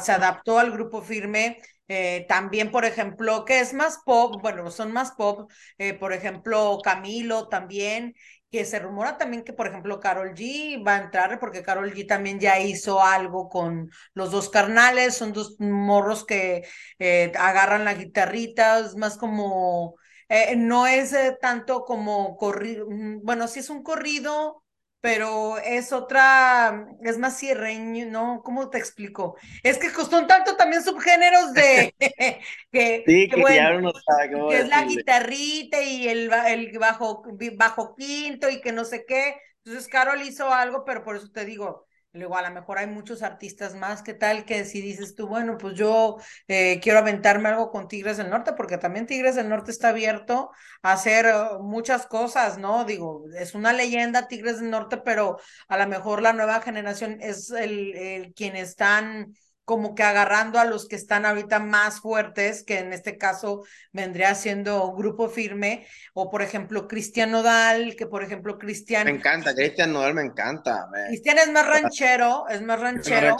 se 0.00 0.12
adaptó 0.12 0.60
al 0.60 0.70
grupo 0.70 1.02
firme. 1.02 1.58
Eh, 1.88 2.26
también, 2.28 2.70
por 2.70 2.84
ejemplo, 2.84 3.44
que 3.44 3.60
es 3.60 3.74
más 3.74 3.98
pop, 4.04 4.40
bueno, 4.40 4.70
son 4.70 4.92
más 4.92 5.12
pop, 5.12 5.50
eh, 5.78 5.94
por 5.94 6.12
ejemplo, 6.12 6.78
Camilo 6.82 7.48
también, 7.48 8.14
que 8.52 8.64
se 8.66 8.78
rumora 8.78 9.18
también 9.18 9.44
que, 9.44 9.52
por 9.54 9.66
ejemplo, 9.66 9.98
Carol 10.00 10.34
G 10.34 10.84
va 10.86 10.96
a 10.96 11.02
entrar, 11.04 11.40
porque 11.40 11.62
Carol 11.62 11.92
G 11.92 12.06
también 12.06 12.38
ya 12.38 12.60
hizo 12.60 13.02
algo 13.02 13.48
con 13.48 13.90
los 14.14 14.30
dos 14.30 14.50
carnales, 14.50 15.16
son 15.16 15.32
dos 15.32 15.56
morros 15.60 16.24
que 16.26 16.64
eh, 16.98 17.32
agarran 17.38 17.84
la 17.86 17.94
guitarrita, 17.94 18.80
es 18.80 18.94
más 18.96 19.16
como, 19.16 19.96
eh, 20.28 20.54
no 20.56 20.86
es 20.86 21.12
eh, 21.14 21.36
tanto 21.40 21.84
como 21.84 22.36
corrido, 22.36 22.86
mm, 22.90 23.22
bueno, 23.24 23.48
sí 23.48 23.60
es 23.60 23.70
un 23.70 23.82
corrido, 23.82 24.62
pero 25.02 25.58
es 25.58 25.92
otra, 25.92 26.86
es 27.02 27.18
más 27.18 27.36
cierreño, 27.36 28.06
¿no? 28.06 28.40
¿Cómo 28.44 28.70
te 28.70 28.78
explico? 28.78 29.36
Es 29.64 29.76
que 29.78 29.92
costó 29.92 30.24
tanto 30.28 30.56
también 30.56 30.84
subgéneros 30.84 31.52
de 31.52 31.92
que, 32.70 33.02
sí, 33.04 33.28
que, 33.28 33.40
bueno, 33.40 33.80
no 33.80 33.92
sabe 33.92 34.30
que 34.30 34.58
es 34.60 34.68
la 34.68 34.84
guitarrita 34.84 35.82
y 35.82 36.06
el, 36.06 36.30
el 36.46 36.78
bajo, 36.78 37.24
bajo 37.56 37.96
quinto 37.96 38.48
y 38.48 38.60
que 38.60 38.70
no 38.70 38.84
sé 38.84 39.04
qué. 39.04 39.34
Entonces 39.64 39.88
Carol 39.88 40.22
hizo 40.22 40.54
algo, 40.54 40.84
pero 40.84 41.02
por 41.02 41.16
eso 41.16 41.32
te 41.32 41.44
digo, 41.44 41.84
Luego, 42.14 42.36
a 42.36 42.42
lo 42.42 42.50
mejor 42.50 42.76
hay 42.76 42.86
muchos 42.86 43.22
artistas 43.22 43.74
más, 43.74 44.02
¿qué 44.02 44.12
tal? 44.12 44.44
Que 44.44 44.66
si 44.66 44.82
dices 44.82 45.14
tú, 45.14 45.28
bueno, 45.28 45.56
pues 45.56 45.74
yo 45.74 46.18
eh, 46.46 46.78
quiero 46.82 46.98
aventarme 46.98 47.48
algo 47.48 47.70
con 47.70 47.88
Tigres 47.88 48.18
del 48.18 48.28
Norte, 48.28 48.52
porque 48.52 48.76
también 48.76 49.06
Tigres 49.06 49.34
del 49.34 49.48
Norte 49.48 49.70
está 49.70 49.88
abierto 49.88 50.50
a 50.82 50.92
hacer 50.92 51.26
uh, 51.26 51.62
muchas 51.62 52.06
cosas, 52.06 52.58
¿no? 52.58 52.84
Digo, 52.84 53.24
es 53.38 53.54
una 53.54 53.72
leyenda 53.72 54.28
Tigres 54.28 54.60
del 54.60 54.68
Norte, 54.68 54.98
pero 54.98 55.38
a 55.68 55.78
lo 55.78 55.86
mejor 55.86 56.20
la 56.20 56.34
nueva 56.34 56.60
generación 56.60 57.16
es 57.22 57.50
el, 57.50 57.94
el 57.96 58.34
quien 58.34 58.56
están 58.56 59.34
como 59.64 59.94
que 59.94 60.02
agarrando 60.02 60.58
a 60.58 60.64
los 60.64 60.88
que 60.88 60.96
están 60.96 61.24
ahorita 61.24 61.60
más 61.60 62.00
fuertes, 62.00 62.64
que 62.64 62.78
en 62.78 62.92
este 62.92 63.16
caso 63.16 63.64
vendría 63.92 64.34
siendo 64.34 64.92
Grupo 64.92 65.28
Firme, 65.28 65.86
o 66.14 66.30
por 66.30 66.42
ejemplo 66.42 66.88
Cristian 66.88 67.30
Nodal, 67.30 67.94
que 67.96 68.06
por 68.06 68.22
ejemplo 68.22 68.58
Cristian... 68.58 69.04
Me 69.04 69.12
encanta, 69.12 69.54
Cristian 69.54 69.92
Nodal 69.92 70.14
me 70.14 70.22
encanta. 70.22 70.88
Cristian 71.08 71.38
es 71.38 71.50
más 71.52 71.66
ranchero, 71.66 72.44
es 72.48 72.62
más 72.62 72.80
ranchero, 72.80 73.36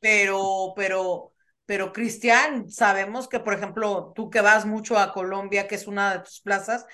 pero, 0.00 0.72
pero, 0.74 1.32
pero 1.64 1.92
Cristian, 1.92 2.68
sabemos 2.68 3.28
que 3.28 3.38
por 3.38 3.54
ejemplo 3.54 4.12
tú 4.14 4.30
que 4.30 4.40
vas 4.40 4.66
mucho 4.66 4.98
a 4.98 5.12
Colombia, 5.12 5.68
que 5.68 5.76
es 5.76 5.86
una 5.86 6.14
de 6.14 6.24
tus 6.24 6.40
plazas, 6.40 6.84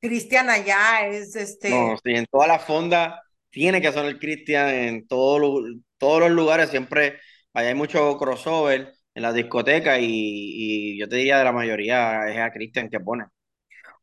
Cristian 0.00 0.50
allá 0.50 1.06
es 1.06 1.36
este... 1.36 1.70
No, 1.70 1.96
sí, 2.02 2.12
en 2.14 2.26
toda 2.26 2.48
la 2.48 2.58
fonda 2.58 3.22
tiene 3.50 3.80
que 3.80 3.92
sonar 3.92 4.18
Cristian, 4.18 4.68
en 4.68 5.06
todo, 5.06 5.62
todos 5.98 6.20
los 6.20 6.30
lugares 6.30 6.70
siempre 6.70 7.20
hay 7.52 7.74
mucho 7.74 8.16
crossover 8.18 8.94
en 9.14 9.22
la 9.22 9.32
discoteca 9.32 9.98
y, 9.98 10.98
yo 10.98 11.08
te 11.08 11.16
diría 11.16 11.38
de 11.38 11.44
la 11.44 11.52
mayoría 11.52 12.28
es 12.28 12.38
a 12.38 12.50
Cristian 12.52 12.88
que 12.88 13.00
pone. 13.00 13.24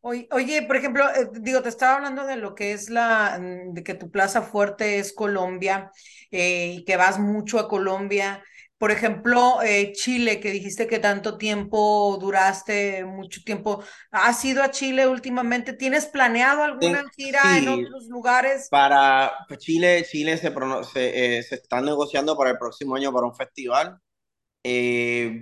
Oye, 0.01 0.61
por 0.67 0.75
ejemplo, 0.75 1.03
eh, 1.15 1.27
digo, 1.41 1.63
te 1.63 1.69
estaba 1.69 1.95
hablando 1.95 2.27
de 2.27 2.35
lo 2.35 2.53
que 2.53 2.73
es 2.73 2.91
la, 2.91 3.39
mm, 3.41 3.73
de 3.73 3.83
que 3.83 3.95
tu 3.95 4.11
plaza 4.11 4.43
fuerte 4.43 4.99
es 4.99 5.13
Colombia 5.13 5.91
eh, 6.29 6.75
y 6.77 6.85
que 6.85 6.95
vas 6.95 7.17
mucho 7.17 7.57
a 7.57 7.67
Colombia. 7.67 8.43
Por 8.77 8.91
ejemplo, 8.91 9.61
eh, 9.63 9.93
Chile, 9.93 10.39
que 10.39 10.51
dijiste 10.51 10.87
que 10.87 10.99
tanto 10.99 11.37
tiempo 11.37 12.17
duraste, 12.19 13.05
mucho 13.05 13.41
tiempo. 13.45 13.83
¿Has 14.11 14.43
ido 14.43 14.61
a 14.61 14.71
Chile 14.71 15.07
últimamente? 15.07 15.73
¿Tienes 15.73 16.05
planeado 16.07 16.63
alguna 16.63 17.03
gira 17.15 17.57
en 17.57 17.69
otros 17.69 18.07
lugares? 18.07 18.67
Para 18.69 19.31
pues, 19.47 19.59
Chile, 19.59 20.05
Chile 20.09 20.37
se, 20.37 20.53
se, 20.93 21.43
se 21.43 21.55
están 21.55 21.85
negociando 21.85 22.37
para 22.37 22.51
el 22.51 22.57
próximo 22.57 22.95
año 22.95 23.13
para 23.13 23.27
un 23.27 23.35
festival. 23.35 23.97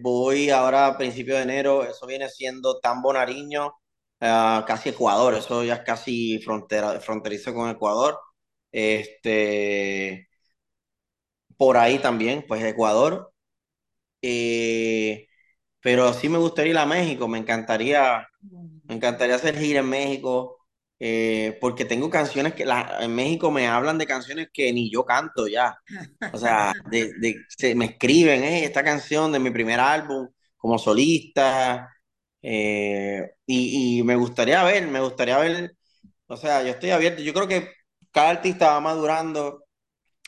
voy 0.01 0.49
ahora 0.51 0.87
a 0.87 0.97
principios 0.97 1.37
de 1.37 1.43
enero, 1.43 1.83
eso 1.83 2.05
viene 2.05 2.29
siendo 2.29 2.79
Tambo 2.79 3.11
Nariño 3.13 3.73
Ah, 4.25 4.63
casi 4.65 4.87
Ecuador, 4.89 5.33
eso 5.35 5.65
ya 5.65 5.75
es 5.75 5.79
casi 5.81 6.39
frontera, 6.39 6.97
fronterizo 7.01 7.53
con 7.53 7.69
Ecuador. 7.69 8.17
Este, 8.71 10.29
por 11.57 11.77
ahí 11.77 11.99
también, 11.99 12.45
pues 12.47 12.63
Ecuador. 12.63 13.33
Eh, 14.21 15.27
pero 15.81 16.13
sí 16.13 16.29
me 16.29 16.37
gustaría 16.37 16.71
ir 16.71 16.77
a 16.77 16.85
México, 16.85 17.27
me 17.27 17.39
encantaría, 17.39 18.27
me 18.85 18.95
encantaría 18.95 19.35
hacer 19.35 19.57
gira 19.57 19.81
en 19.81 19.89
México, 19.89 20.57
eh, 20.99 21.57
porque 21.61 21.85
tengo 21.85 22.09
canciones 22.09 22.53
que 22.53 22.65
la, 22.65 22.99
en 23.01 23.13
México 23.15 23.51
me 23.51 23.67
hablan 23.67 23.97
de 23.97 24.07
canciones 24.07 24.49
que 24.53 24.71
ni 24.73 24.89
yo 24.91 25.05
canto 25.05 25.47
ya. 25.47 25.75
O 26.33 26.37
sea, 26.37 26.73
de, 26.89 27.11
de, 27.19 27.35
se, 27.49 27.75
me 27.75 27.85
escriben, 27.85 28.43
eh, 28.43 28.65
esta 28.65 28.83
canción 28.83 29.31
de 29.31 29.39
mi 29.39 29.51
primer 29.51 29.79
álbum 29.79 30.29
como 30.57 30.77
solista, 30.79 31.89
eh, 32.43 33.31
y, 33.45 34.03
me 34.03 34.15
gustaría 34.15 34.63
ver, 34.63 34.87
me 34.87 34.99
gustaría 35.01 35.37
ver, 35.39 35.75
o 36.27 36.37
sea, 36.37 36.61
yo 36.63 36.69
estoy 36.71 36.91
abierto, 36.91 37.21
yo 37.23 37.33
creo 37.33 37.47
que 37.47 37.69
cada 38.11 38.31
artista 38.31 38.73
va 38.73 38.81
madurando 38.81 39.62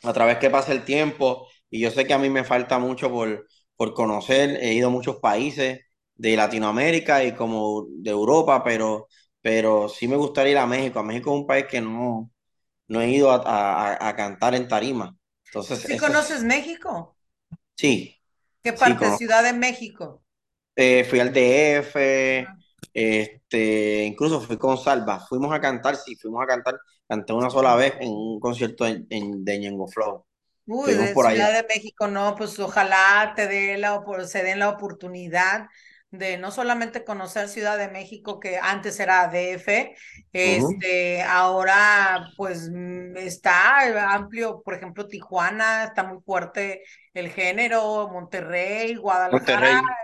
a 0.02 0.12
través 0.12 0.38
que 0.38 0.50
pasa 0.50 0.72
el 0.72 0.84
tiempo 0.84 1.48
y 1.70 1.80
yo 1.80 1.90
sé 1.90 2.06
que 2.06 2.14
a 2.14 2.18
mí 2.18 2.30
me 2.30 2.44
falta 2.44 2.78
mucho 2.78 3.10
por, 3.10 3.46
por 3.76 3.94
conocer, 3.94 4.58
he 4.62 4.74
ido 4.74 4.88
a 4.88 4.90
muchos 4.90 5.16
países 5.16 5.80
de 6.14 6.36
Latinoamérica 6.36 7.24
y 7.24 7.32
como 7.34 7.86
de 7.88 8.10
Europa, 8.10 8.62
pero, 8.64 9.08
pero 9.40 9.88
sí 9.88 10.08
me 10.08 10.16
gustaría 10.16 10.52
ir 10.52 10.58
a 10.58 10.66
México. 10.66 10.98
A 11.00 11.02
México 11.02 11.30
es 11.34 11.40
un 11.40 11.46
país 11.46 11.66
que 11.66 11.80
no, 11.80 12.30
no 12.88 13.00
he 13.02 13.10
ido 13.10 13.30
a, 13.32 13.36
a- 13.96 14.08
a 14.10 14.16
cantar 14.16 14.54
en 14.54 14.68
tarima. 14.68 15.16
Entonces, 15.46 15.84
¿Sí 15.84 15.94
eso 15.94 15.96
conoces 15.96 16.42
es, 16.42 16.44
México? 16.44 17.16
sí, 17.76 18.16
¿Qué 18.62 18.74
sí, 18.74 18.96
parte? 18.96 19.12
conozco. 19.12 19.12
Ciudad 19.12 19.42
de 19.42 19.54
México. 19.54 20.22
Eh, 20.74 21.04
fui 21.08 21.20
al 21.20 21.32
DF, 21.32 22.58
este, 22.96 24.04
incluso 24.06 24.40
fui 24.40 24.56
con 24.58 24.78
Salva, 24.78 25.20
fuimos 25.20 25.52
a 25.54 25.60
cantar, 25.60 25.96
sí, 25.96 26.16
fuimos 26.16 26.42
a 26.42 26.46
cantar, 26.46 26.78
canté 27.08 27.32
una 27.32 27.50
sola 27.50 27.76
vez 27.76 27.94
en 28.00 28.08
un 28.10 28.40
concierto 28.40 28.86
en, 28.86 29.06
en- 29.10 29.44
de 29.44 29.58
Ñengo 29.58 29.86
Flow. 29.88 30.24
Uy, 30.68 30.94
de 30.94 31.14
por 31.14 31.26
allá. 31.26 31.46
Ciudad 31.46 31.52
de 31.52 31.66
México, 31.68 32.08
no, 32.08 32.34
pues 32.34 32.58
ojalá 32.58 33.32
te 33.36 33.46
dé 33.46 33.76
la, 33.78 34.02
se 34.26 34.42
den 34.42 34.58
la 34.58 34.68
oportunidad 34.70 35.68
de 36.10 36.38
no 36.38 36.50
solamente 36.50 37.04
conocer 37.04 37.48
Ciudad 37.48 37.78
de 37.78 37.88
México, 37.88 38.40
que 38.40 38.58
antes 38.58 38.98
era 38.98 39.28
DF, 39.28 39.94
este, 40.32 41.22
ahora 41.22 42.30
pues 42.36 42.68
mm, 42.72 43.16
está 43.18 44.12
amplio, 44.14 44.60
por 44.64 44.74
ejemplo, 44.74 45.06
Tijuana, 45.06 45.84
está 45.84 46.02
muy 46.02 46.20
fuerte 46.22 46.82
el 47.14 47.30
género, 47.30 48.08
Monterrey, 48.08 48.96
Guadalajara, 48.96 49.70
Monterrey. 49.70 49.94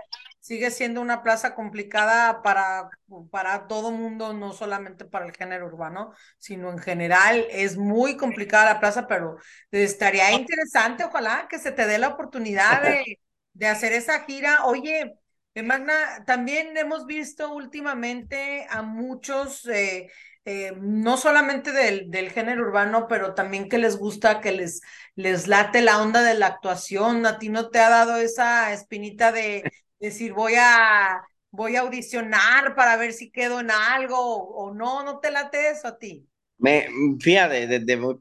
Sigue 0.43 0.71
siendo 0.71 0.99
una 0.99 1.23
plaza 1.23 1.55
complicada 1.55 2.41
para, 2.41 2.89
para 3.31 3.65
todo 3.67 3.91
mundo, 3.91 4.33
no 4.33 4.51
solamente 4.51 5.05
para 5.05 5.25
el 5.25 5.31
género 5.31 5.67
urbano, 5.67 6.11
sino 6.37 6.69
en 6.69 6.79
general. 6.79 7.47
Es 7.49 7.77
muy 7.77 8.17
complicada 8.17 8.73
la 8.73 8.79
plaza, 8.81 9.07
pero 9.07 9.37
estaría 9.71 10.33
interesante, 10.33 11.05
ojalá 11.05 11.47
que 11.49 11.59
se 11.59 11.71
te 11.71 11.87
dé 11.87 11.97
la 11.97 12.09
oportunidad 12.09 12.83
de, 12.83 13.21
de 13.53 13.67
hacer 13.67 13.93
esa 13.93 14.25
gira. 14.25 14.65
Oye, 14.65 15.15
eh, 15.53 15.63
Magna, 15.63 16.25
también 16.25 16.75
hemos 16.75 17.05
visto 17.05 17.53
últimamente 17.53 18.67
a 18.69 18.81
muchos, 18.81 19.65
eh, 19.67 20.11
eh, 20.43 20.73
no 20.77 21.15
solamente 21.15 21.71
del, 21.71 22.11
del 22.11 22.31
género 22.31 22.63
urbano, 22.63 23.07
pero 23.07 23.33
también 23.33 23.69
que 23.69 23.77
les 23.77 23.95
gusta, 23.95 24.41
que 24.41 24.51
les, 24.51 24.81
les 25.15 25.47
late 25.47 25.81
la 25.81 26.01
onda 26.01 26.21
de 26.21 26.33
la 26.33 26.47
actuación. 26.47 27.25
¿A 27.25 27.39
ti 27.39 27.47
no 27.47 27.69
te 27.69 27.79
ha 27.79 27.89
dado 27.89 28.17
esa 28.17 28.73
espinita 28.73 29.31
de 29.31 29.63
decir 30.03 30.33
voy 30.33 30.53
a, 30.57 31.21
voy 31.51 31.75
a 31.75 31.81
audicionar 31.81 32.75
para 32.75 32.97
ver 32.97 33.13
si 33.13 33.31
quedo 33.31 33.59
en 33.59 33.71
algo 33.71 34.17
o 34.19 34.73
no, 34.73 35.03
no 35.03 35.19
te 35.19 35.31
late 35.31 35.69
eso 35.71 35.87
a 35.87 35.97
ti. 35.99 36.27
Me, 36.57 36.87
fíjate, 37.19 37.67
desde 37.67 37.97
muy, 37.97 38.15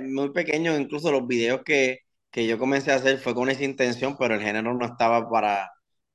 muy 0.00 0.30
pequeño, 0.32 0.76
incluso 0.78 1.10
los 1.10 1.26
videos 1.26 1.62
que, 1.64 2.00
que 2.30 2.46
yo 2.46 2.58
comencé 2.58 2.92
a 2.92 2.96
hacer 2.96 3.18
fue 3.18 3.34
con 3.34 3.50
esa 3.50 3.64
intención, 3.64 4.16
pero 4.18 4.34
el 4.34 4.42
género 4.42 4.74
no 4.74 4.86
estaba 4.86 5.28
para, 5.28 5.70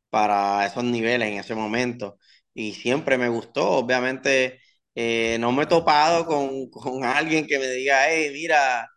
para 0.09 0.65
esos 0.65 0.83
niveles 0.85 1.27
en 1.29 1.39
ese 1.39 1.55
momento. 1.55 2.17
Y 2.53 2.73
siempre 2.73 3.17
me 3.17 3.27
gustó, 3.29 3.69
obviamente, 3.71 4.61
eh, 4.95 5.37
no 5.39 5.51
me 5.51 5.63
he 5.63 5.65
topado 5.67 6.25
con, 6.25 6.69
con 6.69 7.03
alguien 7.03 7.47
que 7.47 7.59
me 7.59 7.67
diga, 7.69 8.07
hey, 8.09 8.29
mira, 8.33 8.87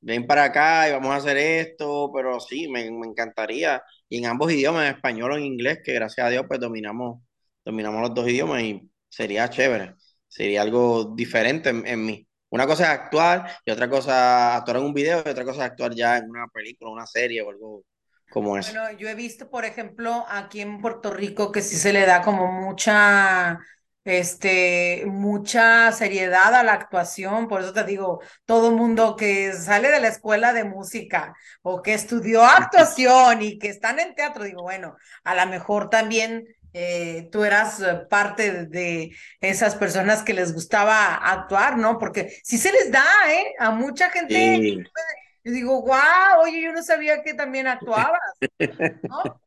ven 0.00 0.26
para 0.26 0.44
acá 0.44 0.88
y 0.88 0.92
vamos 0.92 1.10
a 1.12 1.16
hacer 1.16 1.36
esto, 1.36 2.10
pero 2.14 2.40
sí, 2.40 2.68
me, 2.68 2.90
me 2.90 3.06
encantaría. 3.08 3.82
Y 4.10 4.18
en 4.18 4.26
ambos 4.26 4.52
idiomas, 4.52 4.86
en 4.88 4.96
español 4.96 5.32
o 5.32 5.38
en 5.38 5.44
inglés, 5.46 5.80
que 5.84 5.94
gracias 5.94 6.26
a 6.28 6.30
Dios 6.30 6.46
pues 6.48 6.60
dominamos, 6.60 7.22
dominamos 7.64 8.02
los 8.02 8.14
dos 8.14 8.28
idiomas 8.28 8.62
y 8.62 8.90
sería 9.08 9.50
chévere, 9.50 9.96
sería 10.28 10.62
algo 10.62 11.14
diferente 11.16 11.70
en, 11.70 11.86
en 11.88 12.06
mí. 12.06 12.28
Una 12.50 12.66
cosa 12.68 12.84
es 12.84 12.90
actuar 12.90 13.50
y 13.66 13.72
otra 13.72 13.88
cosa 13.90 14.56
actuar 14.56 14.78
en 14.78 14.84
un 14.84 14.94
video 14.94 15.22
y 15.26 15.30
otra 15.30 15.44
cosa 15.46 15.64
es 15.66 15.72
actuar 15.72 15.94
ya 15.94 16.18
en 16.18 16.30
una 16.30 16.48
película, 16.48 16.92
una 16.92 17.06
serie 17.08 17.42
o 17.42 17.50
algo 17.50 17.84
como 18.30 18.58
eso. 18.58 18.78
Bueno, 18.78 18.92
yo 18.92 19.08
he 19.08 19.14
visto, 19.14 19.48
por 19.50 19.64
ejemplo, 19.64 20.24
aquí 20.28 20.60
en 20.60 20.80
Puerto 20.80 21.10
Rico 21.12 21.52
que 21.52 21.62
sí 21.62 21.76
se 21.76 21.92
le 21.92 22.04
da 22.06 22.20
como 22.22 22.50
mucha, 22.52 23.58
este, 24.04 25.04
mucha 25.06 25.92
seriedad 25.92 26.54
a 26.54 26.62
la 26.62 26.72
actuación. 26.72 27.48
Por 27.48 27.60
eso 27.60 27.72
te 27.72 27.84
digo, 27.84 28.20
todo 28.44 28.72
mundo 28.72 29.16
que 29.16 29.52
sale 29.52 29.90
de 29.90 30.00
la 30.00 30.08
escuela 30.08 30.52
de 30.52 30.64
música 30.64 31.34
o 31.62 31.82
que 31.82 31.94
estudió 31.94 32.44
actuación 32.44 33.42
y 33.42 33.58
que 33.58 33.68
están 33.68 34.00
en 34.00 34.14
teatro, 34.14 34.44
digo, 34.44 34.62
bueno, 34.62 34.96
a 35.24 35.34
lo 35.34 35.50
mejor 35.50 35.90
también 35.90 36.44
eh, 36.72 37.28
tú 37.32 37.44
eras 37.44 37.80
eh, 37.80 38.06
parte 38.08 38.66
de, 38.66 39.10
esas 39.40 39.74
personas 39.74 40.22
que 40.22 40.34
les 40.34 40.52
gustaba 40.54 41.16
actuar, 41.16 41.76
¿no? 41.76 41.98
Porque 41.98 42.40
sí 42.44 42.58
se 42.58 42.72
les 42.72 42.92
da, 42.92 43.04
¿eh? 43.28 43.54
A 43.58 43.70
mucha 43.70 44.10
gente. 44.10 44.34
Sí. 44.34 44.84
Yo 45.42 45.52
digo, 45.52 45.82
wow, 45.82 46.42
oye, 46.42 46.62
yo 46.62 46.72
no 46.72 46.82
sabía 46.82 47.22
que 47.22 47.32
también 47.32 47.66
actuabas, 47.66 48.20
¿no? 49.08 49.40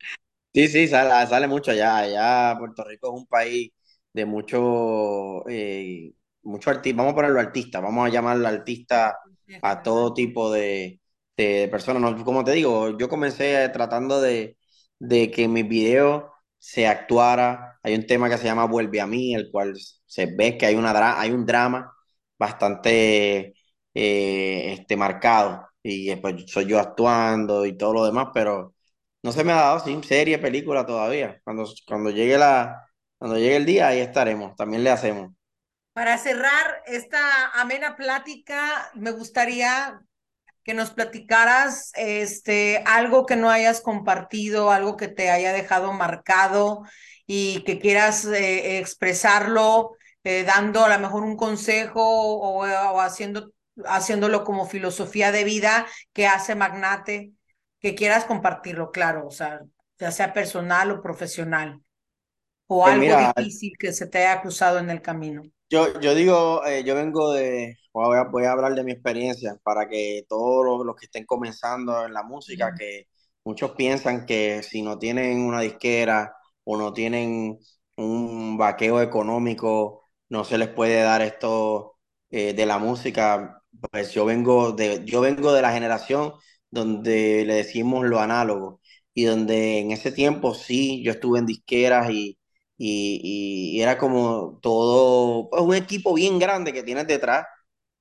Sí, 0.52 0.68
sí, 0.68 0.88
sale, 0.88 1.28
sale 1.28 1.48
mucho 1.48 1.72
allá. 1.72 1.98
Allá 1.98 2.56
Puerto 2.58 2.84
Rico 2.84 3.14
es 3.14 3.22
un 3.22 3.28
país 3.28 3.72
de 4.14 4.26
mucho, 4.26 5.48
eh, 5.50 6.14
mucho 6.44 6.70
artista. 6.70 6.98
Vamos 6.98 7.14
a 7.14 7.16
ponerlo 7.16 7.40
artista, 7.40 7.80
vamos 7.80 8.08
a 8.08 8.12
llamarlo 8.12 8.48
artista 8.48 9.18
a 9.62 9.84
todo 9.84 10.14
tipo 10.14 10.52
de, 10.52 11.02
de 11.38 11.68
personas. 11.70 12.02
No, 12.02 12.24
como 12.26 12.44
te 12.44 12.52
digo, 12.54 12.98
yo 12.98 13.10
comencé 13.10 13.70
tratando 13.70 14.22
de, 14.22 14.58
de 15.00 15.32
que 15.32 15.48
mis 15.48 15.68
videos 15.68 16.24
se 16.58 16.88
actuara. 16.88 17.80
Hay 17.84 17.96
un 17.96 18.06
tema 18.08 18.30
que 18.30 18.38
se 18.38 18.46
llama 18.46 18.66
Vuelve 18.66 19.02
a 19.02 19.08
mí, 19.08 19.34
el 19.36 19.52
cual 19.52 19.76
se 20.06 20.26
ve 20.28 20.58
que 20.58 20.66
hay, 20.66 20.76
una 20.76 21.20
hay 21.20 21.32
un 21.32 21.46
drama 21.46 21.92
bastante 22.38 23.56
eh, 23.94 24.74
este, 24.74 24.96
marcado. 24.98 25.68
Y 25.82 26.08
después 26.08 26.36
soy 26.48 26.66
yo 26.68 26.80
actuando 26.80 27.66
y 27.66 27.78
todo 27.78 27.94
lo 27.94 28.06
demás, 28.06 28.30
pero 28.34 28.74
no 29.22 29.32
se 29.32 29.44
me 29.44 29.52
ha 29.52 29.56
dado 29.56 29.80
sin 29.80 30.04
serie, 30.04 30.38
película 30.40 30.86
todavía. 30.86 31.42
Cuando, 31.44 31.66
cuando 31.88 32.10
llegue 32.10 32.38
la, 32.38 32.86
cuando 33.24 33.40
llegue 33.40 33.56
el 33.56 33.66
día, 33.66 33.88
ahí 33.88 34.02
estaremos. 34.02 34.54
También 34.58 34.84
le 34.84 34.90
hacemos. 34.90 35.32
Para 35.94 36.18
cerrar 36.18 36.84
esta 36.86 37.52
amena 37.54 37.96
plática, 37.96 38.92
me 38.96 39.12
gustaría 39.12 40.02
que 40.62 40.74
nos 40.74 40.92
platicaras 40.92 41.94
este, 41.96 42.84
algo 42.86 43.26
que 43.26 43.38
no 43.38 43.50
hayas 43.50 43.80
compartido, 43.80 44.72
algo 44.72 44.98
que 44.98 45.08
te 45.08 45.30
haya 45.30 45.54
dejado 45.54 45.94
marcado 45.94 46.84
y 47.26 47.64
que 47.64 47.80
quieras 47.80 48.26
eh, 48.26 48.80
expresarlo, 48.80 49.92
eh, 50.26 50.44
dando 50.44 50.84
a 50.84 50.90
lo 50.90 51.00
mejor 51.00 51.24
un 51.24 51.38
consejo 51.38 52.02
o, 52.04 52.66
o 52.66 53.00
haciendo, 53.00 53.54
haciéndolo 53.86 54.44
como 54.44 54.68
filosofía 54.68 55.32
de 55.32 55.46
vida 55.46 55.88
que 56.12 56.28
hace 56.28 56.56
Magnate, 56.56 57.32
que 57.80 57.96
quieras 57.96 58.26
compartirlo, 58.26 58.92
claro, 58.92 59.26
o 59.26 59.32
sea, 59.32 59.62
ya 59.98 60.12
sea 60.12 60.34
personal 60.34 60.92
o 60.92 61.02
profesional, 61.02 61.80
o 62.78 62.86
Pues 62.86 62.96
algo 62.96 63.16
mira, 63.16 63.34
difícil 63.36 63.74
que 63.80 63.94
se 63.94 64.08
te 64.08 64.20
haya 64.20 64.42
cruzado 64.42 64.80
en 64.80 64.90
el 64.90 65.02
camino. 65.02 65.44
yo, 65.70 66.00
yo 66.00 66.14
digo, 66.16 66.66
eh, 66.66 66.84
yo 66.86 66.96
vengo 66.96 67.32
de, 67.34 67.76
voy 67.94 68.18
a, 68.18 68.24
voy 68.26 68.44
a 68.46 68.52
hablar 68.52 68.76
de 68.76 68.84
mi 68.84 68.92
experiencia 68.92 69.56
para 69.64 69.88
que 69.90 70.24
todos 70.30 70.66
los, 70.66 70.86
los 70.86 70.96
que 70.96 71.06
estén 71.06 71.26
comenzando 71.26 72.06
en 72.06 72.14
la 72.14 72.24
música, 72.24 72.74
que 72.78 73.08
muchos 73.44 73.72
piensan 73.72 74.26
que 74.26 74.62
si 74.64 74.82
no 74.82 75.00
tienen 75.00 75.40
una 75.42 75.62
disquera 75.62 76.36
o 76.64 76.78
no 76.78 76.94
tienen 76.94 77.58
un 77.98 78.58
vaqueo 78.58 79.02
económico, 79.02 80.10
no 80.30 80.44
se 80.44 80.58
les 80.58 80.70
puede 80.70 81.02
dar 81.02 81.22
esto 81.22 81.98
eh, 82.30 82.54
de 82.54 82.66
la 82.66 82.78
música. 82.78 83.62
Pues 83.92 84.12
yo 84.14 84.26
vengo 84.26 84.72
de, 84.72 85.04
yo 85.06 85.22
vengo 85.22 85.52
de 85.54 85.62
la 85.64 85.72
generación 85.74 86.34
donde 86.70 87.44
le 87.46 87.56
decimos 87.56 88.06
lo 88.06 88.20
análogo 88.20 88.82
y 89.14 89.26
donde 89.26 89.80
en 89.80 89.92
ese 89.92 90.12
tiempo 90.12 90.54
sí, 90.56 91.04
yo 91.04 91.12
estuve 91.12 91.40
en 91.40 91.46
disqueras 91.48 92.10
y 92.12 92.38
y, 92.78 93.74
y 93.78 93.82
era 93.82 93.98
como 93.98 94.60
todo, 94.62 95.50
pues, 95.50 95.62
un 95.62 95.76
equipo 95.76 96.14
bien 96.14 96.40
grande 96.40 96.74
que 96.74 96.84
tienes 96.84 97.08
detrás. 97.08 97.46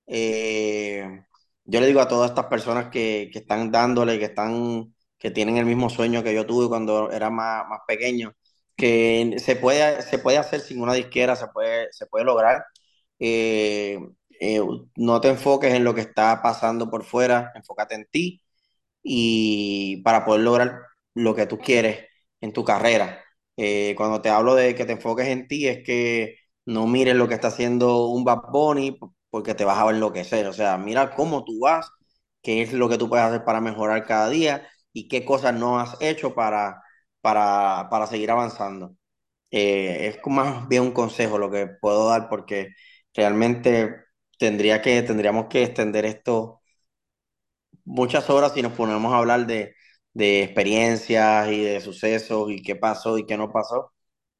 Eh, 0.07 1.25
yo 1.65 1.81
le 1.81 1.87
digo 1.87 2.01
a 2.01 2.09
todas 2.09 2.31
estas 2.31 2.47
personas 2.47 2.89
que, 2.91 3.31
que 3.33 3.39
están 3.41 3.71
dándole, 3.71 4.19
que 4.19 4.27
están, 4.27 4.95
que 5.19 5.31
tienen 5.31 5.57
el 5.59 5.67
mismo 5.67 5.91
sueño 5.91 6.23
que 6.23 6.35
yo 6.35 6.47
tuve 6.47 6.69
cuando 6.69 7.11
era 7.13 7.31
más, 7.31 7.69
más 7.69 7.81
pequeño, 7.87 8.33
que 8.77 9.37
se 9.39 9.57
puede, 9.57 10.03
se 10.03 10.19
puede 10.19 10.39
hacer 10.39 10.61
sin 10.61 10.81
una 10.83 10.95
disquera, 10.95 11.37
se 11.37 11.49
puede, 11.49 11.89
se 11.93 12.07
puede 12.07 12.25
lograr. 12.25 12.65
Eh, 13.19 13.99
eh, 14.41 14.61
no 14.97 15.21
te 15.21 15.29
enfoques 15.29 15.73
en 15.75 15.85
lo 15.85 15.95
que 15.95 16.01
está 16.03 16.43
pasando 16.43 16.91
por 16.91 17.05
fuera, 17.05 17.53
enfócate 17.55 17.95
en 17.95 18.07
ti 18.11 18.43
y 19.03 19.99
para 20.05 20.25
poder 20.25 20.43
lograr 20.43 20.81
lo 21.15 21.35
que 21.35 21.47
tú 21.47 21.59
quieres 21.59 22.07
en 22.41 22.53
tu 22.53 22.65
carrera. 22.65 23.22
Eh, 23.57 23.95
cuando 23.97 24.23
te 24.23 24.31
hablo 24.31 24.55
de 24.55 24.75
que 24.75 24.85
te 24.85 24.93
enfoques 24.93 25.29
en 25.29 25.47
ti, 25.49 25.69
es 25.69 25.85
que 25.85 26.37
no 26.65 26.87
mires 26.87 27.15
lo 27.17 27.29
que 27.29 27.35
está 27.35 27.49
haciendo 27.49 28.07
un 28.09 28.25
Bad 28.25 28.51
Bunny 28.53 28.99
porque 29.31 29.55
te 29.55 29.65
vas 29.65 29.79
a 29.79 29.91
enloquecer. 29.91 30.47
O 30.47 30.53
sea, 30.53 30.79
mira 30.79 31.15
cómo 31.15 31.45
tú 31.45 31.61
vas, 31.61 31.91
qué 32.43 32.63
es 32.63 32.73
lo 32.73 32.89
que 32.89 32.99
tú 32.99 33.09
puedes 33.09 33.27
hacer 33.27 33.45
para 33.45 33.61
mejorar 33.61 34.05
cada 34.07 34.29
día 34.31 34.69
y 34.93 35.09
qué 35.09 35.25
cosas 35.25 35.55
no 35.55 35.79
has 35.81 35.97
hecho 36.01 36.35
para, 36.35 36.83
para, 37.21 37.89
para 37.91 38.07
seguir 38.07 38.31
avanzando. 38.31 38.95
Eh, 39.51 40.09
es 40.09 40.19
más 40.27 40.69
bien 40.69 40.83
un 40.83 40.93
consejo 40.93 41.39
lo 41.39 41.51
que 41.51 41.67
puedo 41.81 42.09
dar 42.09 42.29
porque 42.29 42.69
realmente 43.15 43.97
tendría 44.39 44.83
que, 44.83 45.03
tendríamos 45.03 45.47
que 45.49 45.65
extender 45.65 46.05
esto 46.07 46.63
muchas 47.85 48.29
horas 48.31 48.53
si 48.55 48.63
nos 48.63 48.73
ponemos 48.73 49.13
a 49.13 49.19
hablar 49.19 49.47
de, 49.47 49.75
de 50.15 50.43
experiencias 50.45 51.49
y 51.53 51.63
de 51.63 51.81
sucesos 51.81 52.51
y 52.51 52.63
qué 52.63 52.77
pasó 52.77 53.19
y 53.19 53.27
qué 53.27 53.37
no 53.37 53.53
pasó. 53.53 53.93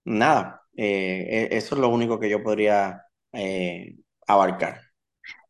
Nada, 0.05 0.63
eh, 0.77 1.49
e- 1.53 1.57
eso 1.57 1.75
es 1.77 1.81
lo 1.81 1.89
único 1.91 2.21
que 2.21 2.31
yo 2.31 2.43
podría 2.43 3.07
eh, 3.33 3.97
abarcar. 4.27 4.83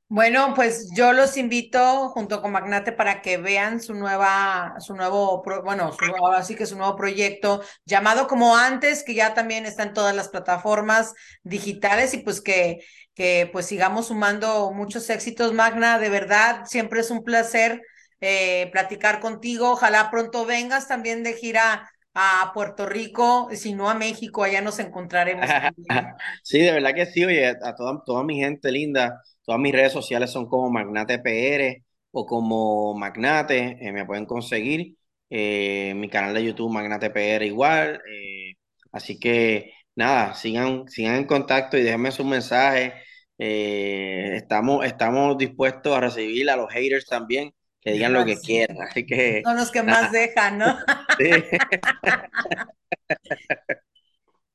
Bueno, 0.08 0.52
pues 0.54 0.90
yo 0.94 1.12
los 1.14 1.38
invito 1.38 2.11
junto 2.11 2.42
con 2.42 2.52
Magnate 2.52 2.92
para 2.92 3.22
que 3.22 3.38
vean 3.38 3.80
su 3.80 3.94
nueva, 3.94 4.74
su 4.78 4.94
nuevo, 4.94 5.42
bueno, 5.64 5.90
su, 5.92 6.14
así 6.35 6.54
que 6.54 6.66
su 6.66 6.76
nuevo 6.76 6.96
proyecto 6.96 7.62
llamado 7.87 8.26
como 8.28 8.54
antes, 8.56 9.04
que 9.04 9.14
ya 9.14 9.32
también 9.32 9.64
está 9.64 9.85
en 9.85 9.94
todas 9.94 10.14
las 10.14 10.28
plataformas 10.28 11.14
digitales 11.44 12.12
y 12.12 12.18
pues 12.18 12.42
que, 12.42 12.85
que 13.14 13.48
pues 13.52 13.64
sigamos 13.66 14.08
sumando 14.08 14.70
muchos 14.72 15.08
éxitos, 15.08 15.54
Magna. 15.54 15.98
De 15.98 16.11
verdad, 16.11 16.66
siempre 16.66 17.00
es 17.00 17.11
un 17.11 17.24
placer 17.24 17.80
eh, 18.22 18.70
platicar 18.72 19.20
contigo. 19.20 19.72
Ojalá 19.72 20.11
pronto 20.11 20.46
vengas 20.46 20.88
también 20.88 21.22
de 21.22 21.35
gira 21.35 21.90
a 22.14 22.52
Puerto 22.54 22.87
Rico, 22.87 23.50
si 23.52 23.74
no 23.74 23.90
a 23.90 23.94
México, 23.94 24.42
allá 24.44 24.62
nos 24.62 24.78
encontraremos. 24.78 25.46
sí, 26.42 26.61
de 26.61 26.72
verdad 26.72 26.94
que 26.94 27.04
sí, 27.04 27.24
oye, 27.24 27.46
a 27.46 27.74
toda, 27.74 28.02
toda 28.04 28.22
mi 28.24 28.38
gente 28.38 28.72
linda 28.72 29.20
Todas 29.44 29.61
mis 29.61 29.72
redes 29.72 29.92
sociales 29.92 30.30
son 30.30 30.46
como 30.46 30.70
Magnate 30.70 31.18
PR 31.18 31.82
o 32.12 32.26
como 32.26 32.94
Magnate, 32.94 33.78
eh, 33.80 33.92
me 33.92 34.04
pueden 34.06 34.26
conseguir. 34.26 34.96
Eh, 35.30 35.94
mi 35.96 36.08
canal 36.08 36.35
de 36.35 36.44
YouTube 36.44 36.72
Magnate 36.72 37.11
PR 37.11 37.46
igual. 37.46 38.00
Eh, 38.08 38.54
así 38.92 39.18
que 39.18 39.72
nada, 39.94 40.35
sigan, 40.35 40.88
sigan 40.88 41.16
en 41.16 41.24
contacto 41.26 41.76
y 41.76 41.82
déjenme 41.82 42.12
sus 42.12 42.26
mensajes. 42.26 42.94
estamos, 43.38 44.85
estamos 44.87 45.37
dispuestos 45.38 45.96
a 45.96 46.00
recibir 46.00 46.48
a 46.50 46.56
los 46.56 46.72
haters 46.72 47.06
también, 47.06 47.52
que 47.83 47.92
digan 47.92 48.12
lo 48.12 48.25
que 48.25 48.38
quieran. 48.38 48.81
Así 48.81 49.05
que, 49.05 49.42
Son 49.45 49.57
los 49.57 49.71
que 49.71 49.83
más 49.83 50.12
dejan, 50.12 50.59
¿no? 50.59 50.79